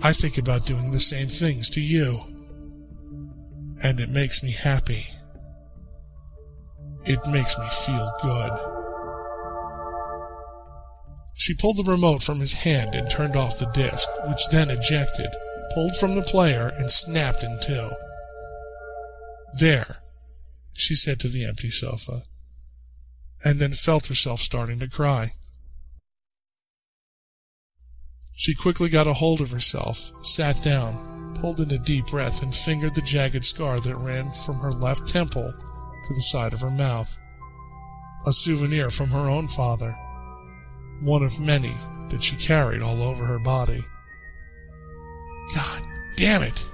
I 0.04 0.14
think 0.14 0.38
about 0.38 0.66
doing 0.66 0.92
the 0.92 1.00
same 1.00 1.28
things 1.28 1.70
to 1.72 1.82
you. 1.82 2.20
And 3.84 4.00
it 4.00 4.10
makes 4.10 4.44
me 4.44 4.52
happy. 4.52 5.04
It 7.06 7.20
makes 7.28 7.58
me 7.58 7.68
feel 7.86 8.12
good. 8.22 8.71
She 11.42 11.56
pulled 11.56 11.78
the 11.78 11.92
remote 11.92 12.22
from 12.22 12.40
his 12.40 12.54
hand 12.54 12.94
and 12.94 13.10
turned 13.10 13.36
off 13.36 13.58
the 13.58 13.66
disc, 13.74 14.08
which 14.28 14.50
then 14.52 14.70
ejected, 14.70 15.36
pulled 15.74 15.96
from 15.96 16.14
the 16.14 16.22
player, 16.22 16.70
and 16.78 16.92
snapped 16.92 17.42
in 17.42 17.58
two. 17.60 17.90
There, 19.60 20.04
she 20.74 20.94
said 20.94 21.20
to 21.22 21.28
the 21.28 21.44
empty 21.46 21.72
sofa, 21.72 22.22
and 23.44 23.58
then 23.58 23.72
felt 23.72 24.06
herself 24.06 24.40
starting 24.40 24.78
to 24.82 24.88
cry. 24.88 25.32
She 28.34 28.54
quickly 28.54 28.90
got 28.90 29.08
a 29.08 29.14
hold 29.14 29.42
of 29.42 29.50
herself, 29.50 30.12
sat 30.24 30.62
down, 30.62 31.34
pulled 31.42 31.60
in 31.60 31.72
a 31.72 31.80
deep 31.80 32.06
breath, 32.06 32.44
and 32.44 32.54
fingered 32.54 32.94
the 32.94 33.02
jagged 33.02 33.46
scar 33.46 33.80
that 33.80 33.96
ran 33.96 34.30
from 34.30 34.58
her 34.58 34.72
left 34.72 35.08
temple 35.08 35.52
to 35.52 36.14
the 36.14 36.22
side 36.22 36.54
of 36.54 36.62
her 36.62 36.70
mouth. 36.70 37.18
A 38.28 38.32
souvenir 38.32 38.92
from 38.92 39.08
her 39.08 39.28
own 39.28 39.48
father. 39.48 39.96
One 41.02 41.24
of 41.24 41.40
many 41.40 41.74
that 42.10 42.22
she 42.22 42.36
carried 42.36 42.82
all 42.82 43.02
over 43.02 43.26
her 43.26 43.40
body. 43.40 43.84
God 45.56 45.88
damn 46.16 46.44
it! 46.44 46.66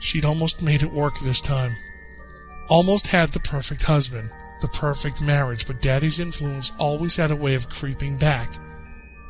She'd 0.00 0.24
almost 0.24 0.62
made 0.62 0.82
it 0.82 0.92
work 0.92 1.14
this 1.20 1.40
time. 1.40 1.72
Almost 2.68 3.06
had 3.06 3.30
the 3.30 3.40
perfect 3.40 3.84
husband, 3.84 4.30
the 4.60 4.68
perfect 4.68 5.22
marriage, 5.22 5.66
but 5.66 5.80
Daddy's 5.80 6.18
influence 6.18 6.72
always 6.78 7.16
had 7.16 7.30
a 7.30 7.36
way 7.36 7.54
of 7.54 7.68
creeping 7.68 8.16
back, 8.16 8.48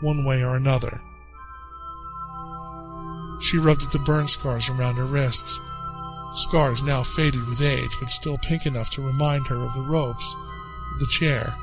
one 0.01 0.25
way 0.25 0.43
or 0.43 0.57
another. 0.57 1.01
She 3.41 3.59
rubbed 3.59 3.83
at 3.83 3.93
the 3.93 3.99
burn 3.99 4.27
scars 4.27 4.71
around 4.71 4.97
her 4.97 5.05
wrists. 5.05 5.61
Scars 6.33 6.83
now 6.83 7.03
faded 7.03 7.47
with 7.47 7.61
age, 7.61 7.95
but 8.01 8.11
still 8.11 8.39
pink 8.39 8.65
enough 8.65 8.89
to 8.91 9.07
remind 9.07 9.47
her 9.49 9.57
of 9.57 9.75
the 9.75 9.83
ropes, 9.83 10.35
the 10.99 11.07
chair, 11.11 11.55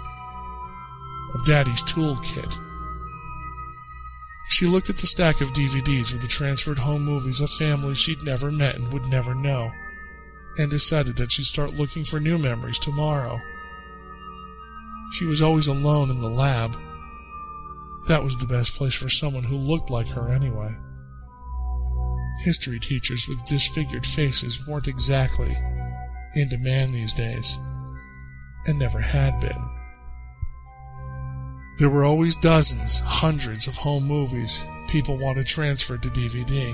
of 1.34 1.46
Daddy's 1.46 1.82
toolkit. 1.84 2.60
She 4.50 4.66
looked 4.68 4.90
at 4.90 4.98
the 4.98 5.08
stack 5.08 5.42
of 5.42 5.54
DVDs 5.54 6.14
with 6.14 6.22
the 6.22 6.28
transferred 6.28 6.80
home 6.80 7.04
movies 7.04 7.42
of 7.42 7.50
families 7.50 7.98
she'd 7.98 8.24
never 8.24 8.52
met 8.52 8.76
and 8.76 8.92
would 8.94 9.08
never 9.08 9.34
know, 9.34 9.72
and 10.58 10.70
decided 10.70 11.18
that 11.18 11.32
she'd 11.32 11.46
start 11.46 11.74
looking 11.74 12.04
for 12.04 12.20
new 12.20 12.38
memories 12.38 12.78
tomorrow. 12.78 13.40
She 15.14 15.26
was 15.26 15.42
always 15.42 15.68
alone 15.68 16.10
in 16.10 16.20
the 16.20 16.30
lab. 16.30 16.76
That 18.08 18.24
was 18.24 18.38
the 18.38 18.48
best 18.48 18.76
place 18.76 18.96
for 18.96 19.10
someone 19.10 19.44
who 19.44 19.56
looked 19.56 19.90
like 19.90 20.08
her 20.10 20.30
anyway. 20.30 20.76
History 22.44 22.80
teachers 22.80 23.28
with 23.28 23.46
disfigured 23.46 24.06
faces 24.06 24.68
weren't 24.68 24.88
exactly 24.88 25.52
in 26.36 26.50
demand 26.50 26.94
these 26.94 27.14
days, 27.14 27.60
and 28.68 28.78
never 28.80 29.00
had 29.00 29.40
been. 29.40 29.73
There 31.78 31.90
were 31.90 32.06
always 32.06 32.36
dozens, 32.36 33.00
hundreds 33.00 33.68
of 33.68 33.76
home 33.76 34.04
movies 34.04 34.66
people 34.88 35.18
wanted 35.18 35.48
transferred 35.48 36.04
to 36.04 36.10
DVD. 36.10 36.72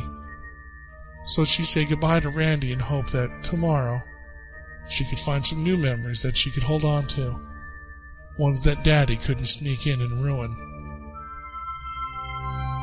So 1.24 1.46
she'd 1.46 1.64
say 1.64 1.86
goodbye 1.86 2.20
to 2.20 2.30
Randy 2.30 2.74
and 2.74 2.82
hope 2.82 3.08
that 3.12 3.44
tomorrow 3.44 4.02
she 4.90 5.06
could 5.06 5.20
find 5.20 5.46
some 5.46 5.64
new 5.64 5.78
memories 5.78 6.22
that 6.24 6.36
she 6.36 6.52
could 6.52 6.64
hold 6.64 6.84
on 6.84 7.04
to. 7.08 7.40
Ones 8.38 8.62
that 8.64 8.84
Daddy 8.84 9.16
couldn't 9.16 9.46
sneak 9.46 9.88
in 9.88 10.02
and 10.02 10.24
ruin. 10.24 10.54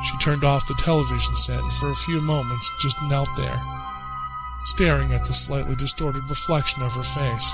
She 0.04 0.16
turned 0.18 0.44
off 0.44 0.68
the 0.68 0.74
television 0.74 1.36
set 1.36 1.60
and 1.60 1.72
for 1.74 1.90
a 1.90 1.96
few 1.96 2.20
moments 2.22 2.70
just 2.80 2.96
knelt 3.10 3.28
there, 3.36 3.60
staring 4.64 5.12
at 5.12 5.24
the 5.24 5.32
slightly 5.32 5.74
distorted 5.74 6.22
reflection 6.28 6.82
of 6.82 6.92
her 6.92 7.02
face. 7.02 7.52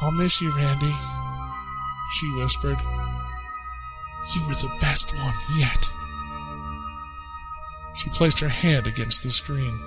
I'll 0.00 0.12
miss 0.12 0.40
you, 0.40 0.54
Randy, 0.54 0.94
she 2.12 2.32
whispered. 2.34 2.78
You 4.34 4.42
were 4.46 4.54
the 4.54 4.74
best 4.80 5.16
one 5.18 5.34
yet. 5.56 5.90
She 7.94 8.10
placed 8.10 8.40
her 8.40 8.48
hand 8.48 8.86
against 8.86 9.22
the 9.22 9.30
screen, 9.30 9.78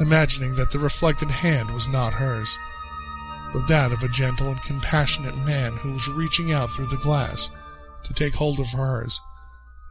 imagining 0.00 0.54
that 0.56 0.70
the 0.70 0.78
reflected 0.78 1.30
hand 1.30 1.70
was 1.70 1.88
not 1.88 2.12
hers, 2.12 2.58
but 3.52 3.66
that 3.68 3.92
of 3.92 4.02
a 4.02 4.08
gentle 4.08 4.48
and 4.48 4.62
compassionate 4.62 5.36
man 5.46 5.72
who 5.74 5.92
was 5.92 6.08
reaching 6.10 6.52
out 6.52 6.70
through 6.70 6.86
the 6.86 6.96
glass 6.96 7.50
to 8.04 8.12
take 8.12 8.34
hold 8.34 8.60
of 8.60 8.70
hers 8.72 9.20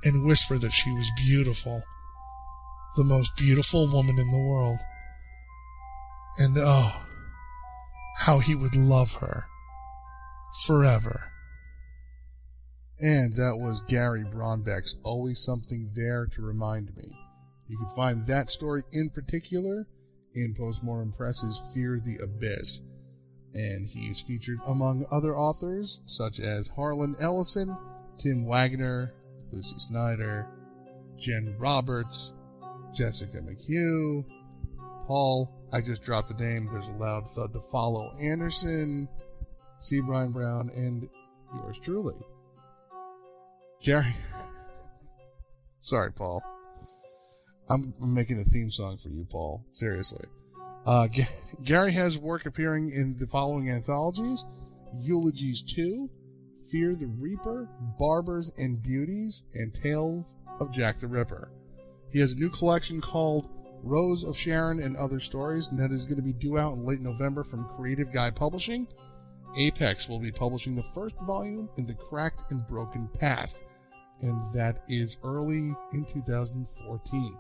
and 0.04 0.26
whisper 0.26 0.58
that 0.58 0.74
she 0.74 0.92
was 0.92 1.10
beautiful, 1.26 1.82
the 2.96 3.04
most 3.04 3.36
beautiful 3.38 3.90
woman 3.92 4.18
in 4.20 4.30
the 4.32 4.48
world. 4.50 4.78
And 6.40 6.58
oh, 6.60 7.06
how 8.18 8.40
he 8.40 8.54
would 8.54 8.76
love 8.76 9.16
her 9.16 9.46
forever. 10.66 11.33
And 13.00 13.34
that 13.34 13.58
was 13.60 13.82
Gary 13.82 14.24
Braunbeck's 14.24 14.98
Always 15.04 15.44
Something 15.44 15.90
There 15.96 16.28
to 16.28 16.42
Remind 16.42 16.96
Me. 16.96 17.12
You 17.68 17.78
can 17.78 17.90
find 17.96 18.26
that 18.26 18.50
story 18.50 18.84
in 18.92 19.10
particular 19.10 19.88
in 20.36 20.54
Postmortem 20.54 21.12
Press's 21.12 21.72
Fear 21.74 22.00
the 22.00 22.24
Abyss. 22.24 22.82
And 23.56 23.88
he's 23.88 24.22
featured 24.22 24.60
among 24.68 25.06
other 25.12 25.36
authors 25.36 26.02
such 26.06 26.40
as 26.40 26.68
Harlan 26.68 27.16
Ellison, 27.20 27.76
Tim 28.20 28.46
Waggoner, 28.46 29.14
Lucy 29.52 29.76
Snyder, 29.78 30.48
Jen 31.18 31.56
Roberts, 31.58 32.34
Jessica 32.94 33.38
McHugh, 33.38 34.24
Paul, 35.06 35.68
I 35.74 35.82
just 35.82 36.04
dropped 36.04 36.30
the 36.30 36.44
name, 36.44 36.70
there's 36.72 36.88
a 36.88 36.92
loud 36.92 37.28
thud 37.30 37.54
to 37.54 37.60
follow, 37.60 38.16
Anderson, 38.20 39.08
C. 39.78 40.00
Bryan 40.02 40.32
Brown, 40.32 40.70
and 40.76 41.10
yours 41.56 41.80
truly. 41.80 42.16
Gary. 43.84 44.14
Sorry, 45.80 46.12
Paul. 46.12 46.42
I'm 47.70 47.94
making 48.00 48.40
a 48.40 48.44
theme 48.44 48.70
song 48.70 48.98
for 48.98 49.10
you, 49.10 49.26
Paul. 49.30 49.66
Seriously. 49.70 50.26
Uh, 50.86 51.08
G- 51.08 51.24
Gary 51.64 51.94
has 51.94 52.18
work 52.18 52.46
appearing 52.46 52.92
in 52.94 53.16
the 53.18 53.28
following 53.28 53.70
anthologies 53.70 54.46
Eulogies 55.00 55.64
2, 55.64 56.10
Fear 56.72 56.96
the 56.96 57.08
Reaper, 57.08 57.68
Barbers 57.98 58.52
and 58.58 58.82
Beauties, 58.82 59.44
and 59.56 59.74
Tales 59.74 60.36
of 60.60 60.72
Jack 60.72 61.00
the 61.00 61.08
Ripper. 61.08 61.52
He 62.12 62.20
has 62.20 62.34
a 62.34 62.40
new 62.40 62.50
collection 62.50 63.02
called 63.02 63.50
Rose 63.82 64.24
of 64.24 64.38
Sharon 64.38 64.82
and 64.82 64.96
Other 64.96 65.20
Stories, 65.20 65.70
and 65.70 65.80
that 65.80 65.92
is 65.94 66.06
going 66.06 66.18
to 66.18 66.24
be 66.24 66.34
due 66.34 66.58
out 66.58 66.74
in 66.74 66.86
late 66.86 67.02
November 67.02 67.44
from 67.44 67.68
Creative 67.76 68.14
Guy 68.14 68.30
Publishing. 68.30 68.88
Apex 69.58 70.08
will 70.08 70.20
be 70.20 70.32
publishing 70.32 70.76
the 70.76 70.84
first 70.96 71.20
volume 71.22 71.70
in 71.78 71.86
The 71.86 71.96
Cracked 71.96 72.52
and 72.52 72.66
Broken 72.68 73.10
Path, 73.20 73.60
and 74.22 74.42
that 74.54 74.80
is 74.88 75.18
early 75.24 75.74
in 75.92 76.06
2014. 76.06 77.38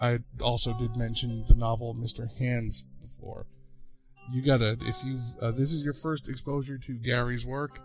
I 0.00 0.18
also 0.40 0.72
did 0.78 0.96
mention 0.96 1.44
the 1.46 1.54
novel 1.54 1.94
Mr. 1.94 2.26
Hands 2.38 2.86
before. 3.00 3.46
You 4.32 4.42
gotta, 4.42 4.76
if 4.80 5.02
you 5.04 5.18
uh, 5.42 5.50
this 5.50 5.72
is 5.72 5.84
your 5.84 5.92
first 5.92 6.28
exposure 6.28 6.78
to 6.78 6.92
Gary's 6.94 7.44
work, 7.44 7.80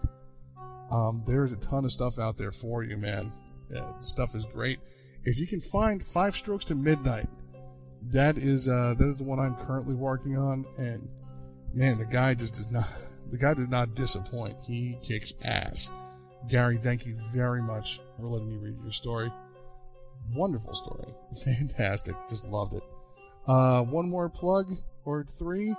um, 0.91 1.23
there's 1.25 1.53
a 1.53 1.57
ton 1.57 1.85
of 1.85 1.91
stuff 1.91 2.19
out 2.19 2.38
there 2.38 2.51
for 2.51 2.83
you, 2.83 2.97
man. 2.97 3.31
Yeah, 3.69 3.91
stuff 3.99 4.35
is 4.35 4.45
great. 4.45 4.79
If 5.23 5.39
you 5.39 5.47
can 5.47 5.59
find 5.59 6.03
Five 6.03 6.35
Strokes 6.35 6.65
to 6.65 6.75
Midnight, 6.75 7.27
that 8.11 8.38
is 8.38 8.67
uh, 8.67 8.93
that 8.97 9.07
is 9.07 9.19
the 9.19 9.25
one 9.25 9.39
I'm 9.39 9.55
currently 9.55 9.95
working 9.95 10.38
on, 10.38 10.65
and 10.77 11.09
man, 11.73 11.97
the 11.97 12.05
guy 12.05 12.35
just 12.35 12.53
does 12.55 12.71
not 12.71 12.85
the 13.31 13.38
guy 13.38 13.53
does 13.53 13.69
not 13.69 13.95
disappoint. 13.95 14.55
He 14.65 14.97
kicks 15.03 15.33
ass. 15.43 15.91
Gary, 16.49 16.77
thank 16.77 17.05
you 17.05 17.15
very 17.34 17.62
much 17.62 17.99
for 18.17 18.27
letting 18.27 18.49
me 18.49 18.58
read 18.58 18.75
your 18.81 18.91
story. 18.91 19.31
Wonderful 20.34 20.75
story. 20.75 21.08
Fantastic. 21.43 22.15
Just 22.29 22.47
loved 22.47 22.73
it. 22.73 22.84
Uh, 23.47 23.84
one 23.84 24.10
more 24.10 24.29
plug 24.29 24.71
or 25.05 25.23
three 25.23 25.75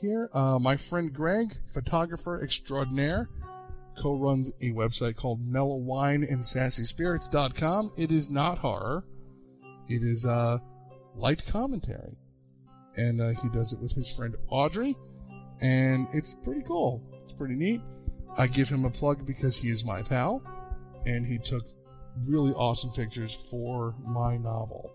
here. 0.00 0.30
Uh, 0.32 0.58
my 0.58 0.76
friend 0.76 1.12
Greg, 1.12 1.54
photographer 1.72 2.42
extraordinaire, 2.42 3.28
co-runs 3.96 4.52
a 4.60 4.70
website 4.72 5.16
called 5.16 5.40
Mellow 5.40 5.76
Wine 5.76 6.26
and 6.28 6.44
Sassy 6.44 6.84
Spirits.com. 6.84 7.92
It 7.96 8.10
is 8.10 8.30
not 8.30 8.58
horror. 8.58 9.04
It 9.88 10.02
is, 10.02 10.26
uh, 10.26 10.58
light 11.14 11.46
commentary. 11.46 12.16
And, 12.96 13.20
uh, 13.20 13.30
he 13.30 13.48
does 13.50 13.72
it 13.72 13.80
with 13.80 13.92
his 13.92 14.14
friend 14.14 14.34
Audrey. 14.48 14.96
And 15.62 16.08
it's 16.12 16.34
pretty 16.42 16.62
cool. 16.62 17.02
It's 17.22 17.32
pretty 17.32 17.54
neat. 17.54 17.80
I 18.36 18.46
give 18.46 18.68
him 18.68 18.84
a 18.84 18.90
plug 18.90 19.26
because 19.26 19.56
he 19.56 19.68
is 19.68 19.84
my 19.84 20.02
pal. 20.02 20.42
And 21.06 21.26
he 21.26 21.38
took 21.38 21.64
really 22.26 22.52
awesome 22.52 22.90
pictures 22.90 23.34
for 23.50 23.94
my 24.00 24.36
novel 24.36 24.90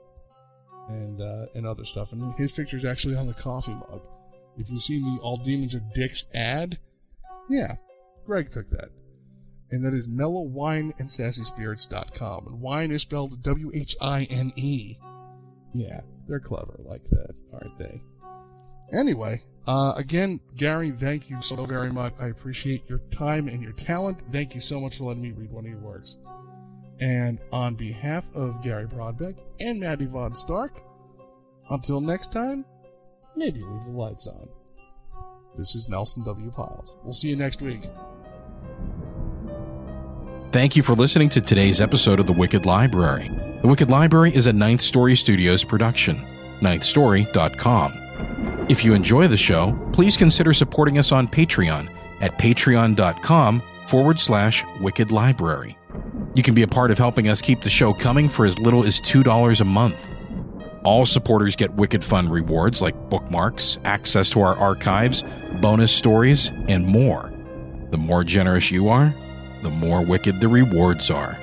and 0.90 1.22
uh, 1.22 1.46
and 1.54 1.66
other 1.66 1.86
stuff. 1.86 2.14
And 2.14 2.34
his 2.36 2.52
picture 2.52 2.78
is 2.78 2.86
actually 2.86 3.16
on 3.16 3.28
the 3.28 3.34
coffee 3.34 3.74
mug. 3.74 4.02
If 4.58 4.70
you've 4.70 4.82
seen 4.82 5.04
the 5.04 5.22
All 5.22 5.38
Demons 5.38 5.76
Are 5.76 5.84
Dicks 5.94 6.26
ad, 6.34 6.80
yeah, 7.50 7.76
Greg 8.26 8.52
took 8.52 8.70
that. 8.70 8.90
And 9.72 9.86
that 9.86 9.94
is 9.94 10.08
mellow 10.10 10.42
wine 10.42 10.94
and 10.98 11.10
sassy 11.10 11.44
spirits.com. 11.44 12.48
And 12.48 12.60
wine 12.60 12.92
is 12.92 13.04
spelled 13.04 13.42
W 13.44 13.72
H 13.74 13.96
I 14.02 14.28
N 14.30 14.52
E. 14.56 14.98
Yeah, 15.74 16.02
they're 16.28 16.40
clever 16.40 16.80
like 16.80 17.04
that, 17.04 17.36
aren't 17.54 17.78
they? 17.78 18.02
Anyway, 18.98 19.38
uh, 19.68 19.94
again, 19.98 20.40
Gary, 20.56 20.92
thank 20.92 21.30
you 21.30 21.42
so 21.42 21.66
very 21.66 21.92
much. 21.92 22.14
I 22.20 22.28
appreciate 22.28 22.90
your 22.90 23.00
time 23.12 23.48
and 23.48 23.62
your 23.62 23.74
talent. 23.74 24.24
Thank 24.32 24.56
you 24.56 24.62
so 24.62 24.80
much 24.80 24.98
for 24.98 25.06
letting 25.06 25.22
me 25.22 25.32
read 25.32 25.52
one 25.52 25.66
of 25.66 25.70
your 25.72 25.80
works. 25.80 26.18
And 27.00 27.40
on 27.52 27.76
behalf 27.76 28.28
of 28.34 28.62
Gary 28.64 28.88
Braunbeck 28.88 29.38
and 29.60 29.80
Maddie 29.80 30.06
Von 30.06 30.34
Stark, 30.34 30.80
until 31.70 32.02
next 32.02 32.32
time, 32.32 32.66
maybe 33.36 33.62
leave 33.62 33.86
the 33.86 33.92
lights 33.92 34.28
on. 34.28 34.48
This 35.56 35.76
is 35.76 35.88
Nelson 35.88 36.24
W. 36.26 36.50
Pyles. 36.52 36.98
We'll 37.04 37.14
see 37.14 37.30
you 37.30 37.36
next 37.36 37.62
week. 37.62 37.82
Thank 40.52 40.76
you 40.76 40.82
for 40.82 40.96
listening 40.96 41.30
to 41.30 41.42
today's 41.42 41.80
episode 41.80 42.20
of 42.20 42.26
The 42.26 42.34
Wicked 42.34 42.66
Library. 42.66 43.30
The 43.62 43.68
Wicked 43.68 43.90
Library 43.90 44.34
is 44.34 44.48
a 44.48 44.54
Ninth 44.54 44.82
Story 44.82 45.16
Studios 45.16 45.64
production. 45.64 46.18
NinthStory.com. 46.62 48.09
If 48.70 48.86
you 48.86 48.94
enjoy 48.94 49.28
the 49.28 49.36
show, 49.36 49.78
please 49.94 50.16
consider 50.16 50.54
supporting 50.54 51.00
us 51.00 51.12
on 51.12 51.28
Patreon 51.28 51.90
at 52.22 52.38
patreon.com 52.38 53.64
forward 53.88 54.20
slash 54.20 54.64
Wicked 54.80 55.12
Library. 55.12 55.76
You 56.36 56.44
can 56.44 56.54
be 56.54 56.62
a 56.62 56.68
part 56.68 56.92
of 56.92 57.00
helping 57.00 57.30
us 57.30 57.42
keep 57.42 57.62
the 57.62 57.70
show 57.70 57.94
coming 57.94 58.30
for 58.30 58.46
as 58.46 58.60
little 58.60 58.86
as 58.86 59.02
$2 59.02 59.60
a 59.60 59.66
month. 59.66 60.08
All 60.84 61.08
supporters 61.08 61.56
get 61.56 61.74
Wicked 61.74 62.04
Fun 62.04 62.30
rewards 62.30 62.80
like 62.80 63.10
bookmarks, 63.10 63.80
access 63.86 64.30
to 64.30 64.42
our 64.42 64.56
archives, 64.56 65.24
bonus 65.60 65.92
stories, 65.92 66.52
and 66.68 66.86
more. 66.86 67.34
The 67.90 67.98
more 67.98 68.24
generous 68.24 68.70
you 68.70 68.90
are, 68.90 69.16
the 69.64 69.72
more 69.72 70.06
wicked 70.06 70.40
the 70.40 70.48
rewards 70.48 71.10
are. 71.10 71.40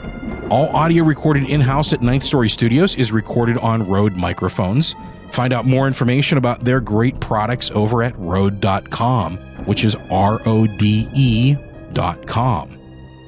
All 0.49 0.69
audio 0.69 1.03
recorded 1.03 1.51
in 1.51 1.61
house 1.61 1.93
at 1.93 2.03
Ninth 2.03 2.23
Story 2.23 2.49
Studios 2.49 2.95
is 2.95 3.11
recorded 3.11 3.59
on 3.59 3.83
Rode 3.83 4.17
microphones. 4.17 4.95
Find 5.37 5.53
out 5.53 5.67
more 5.67 5.87
information 5.87 6.39
about 6.39 6.61
their 6.61 6.81
great 6.81 7.21
products 7.21 7.71
over 7.73 8.03
at 8.03 8.17
Rode.com, 8.17 9.37
which 9.67 9.85
is 9.85 9.95
R 10.11 10.41
O 10.47 10.67
D 10.67 11.07
E.com. 11.13 12.79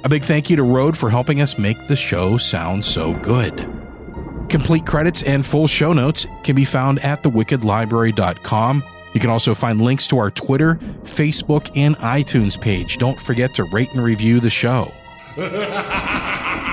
A 0.05 0.09
big 0.09 0.25
thank 0.25 0.49
you 0.49 0.57
to 0.57 0.63
Rode 0.63 0.97
for 0.97 1.11
helping 1.11 1.43
us 1.43 1.59
make 1.59 1.87
the 1.87 1.97
show 1.97 2.39
sound 2.39 2.83
so 2.83 3.13
good. 3.13 3.59
Complete 4.49 4.87
credits 4.87 5.23
and 5.23 5.45
full 5.45 5.67
show 5.67 5.93
notes 5.93 6.27
can 6.45 6.57
be 6.57 6.65
found 6.65 6.99
at 7.01 7.23
thewickedlibrary.com. 7.23 8.85
You 9.13 9.21
can 9.21 9.29
also 9.29 9.53
find 9.53 9.79
links 9.79 10.09
to 10.09 10.17
our 10.17 10.31
Twitter, 10.31 10.77
Facebook, 11.03 11.71
and 11.77 11.95
iTunes 11.99 12.59
page. 12.59 12.97
Don't 12.97 13.21
forget 13.21 13.53
to 13.57 13.65
rate 13.65 13.93
and 13.93 14.03
review 14.03 14.41
the 14.41 14.49
show. 14.49 14.95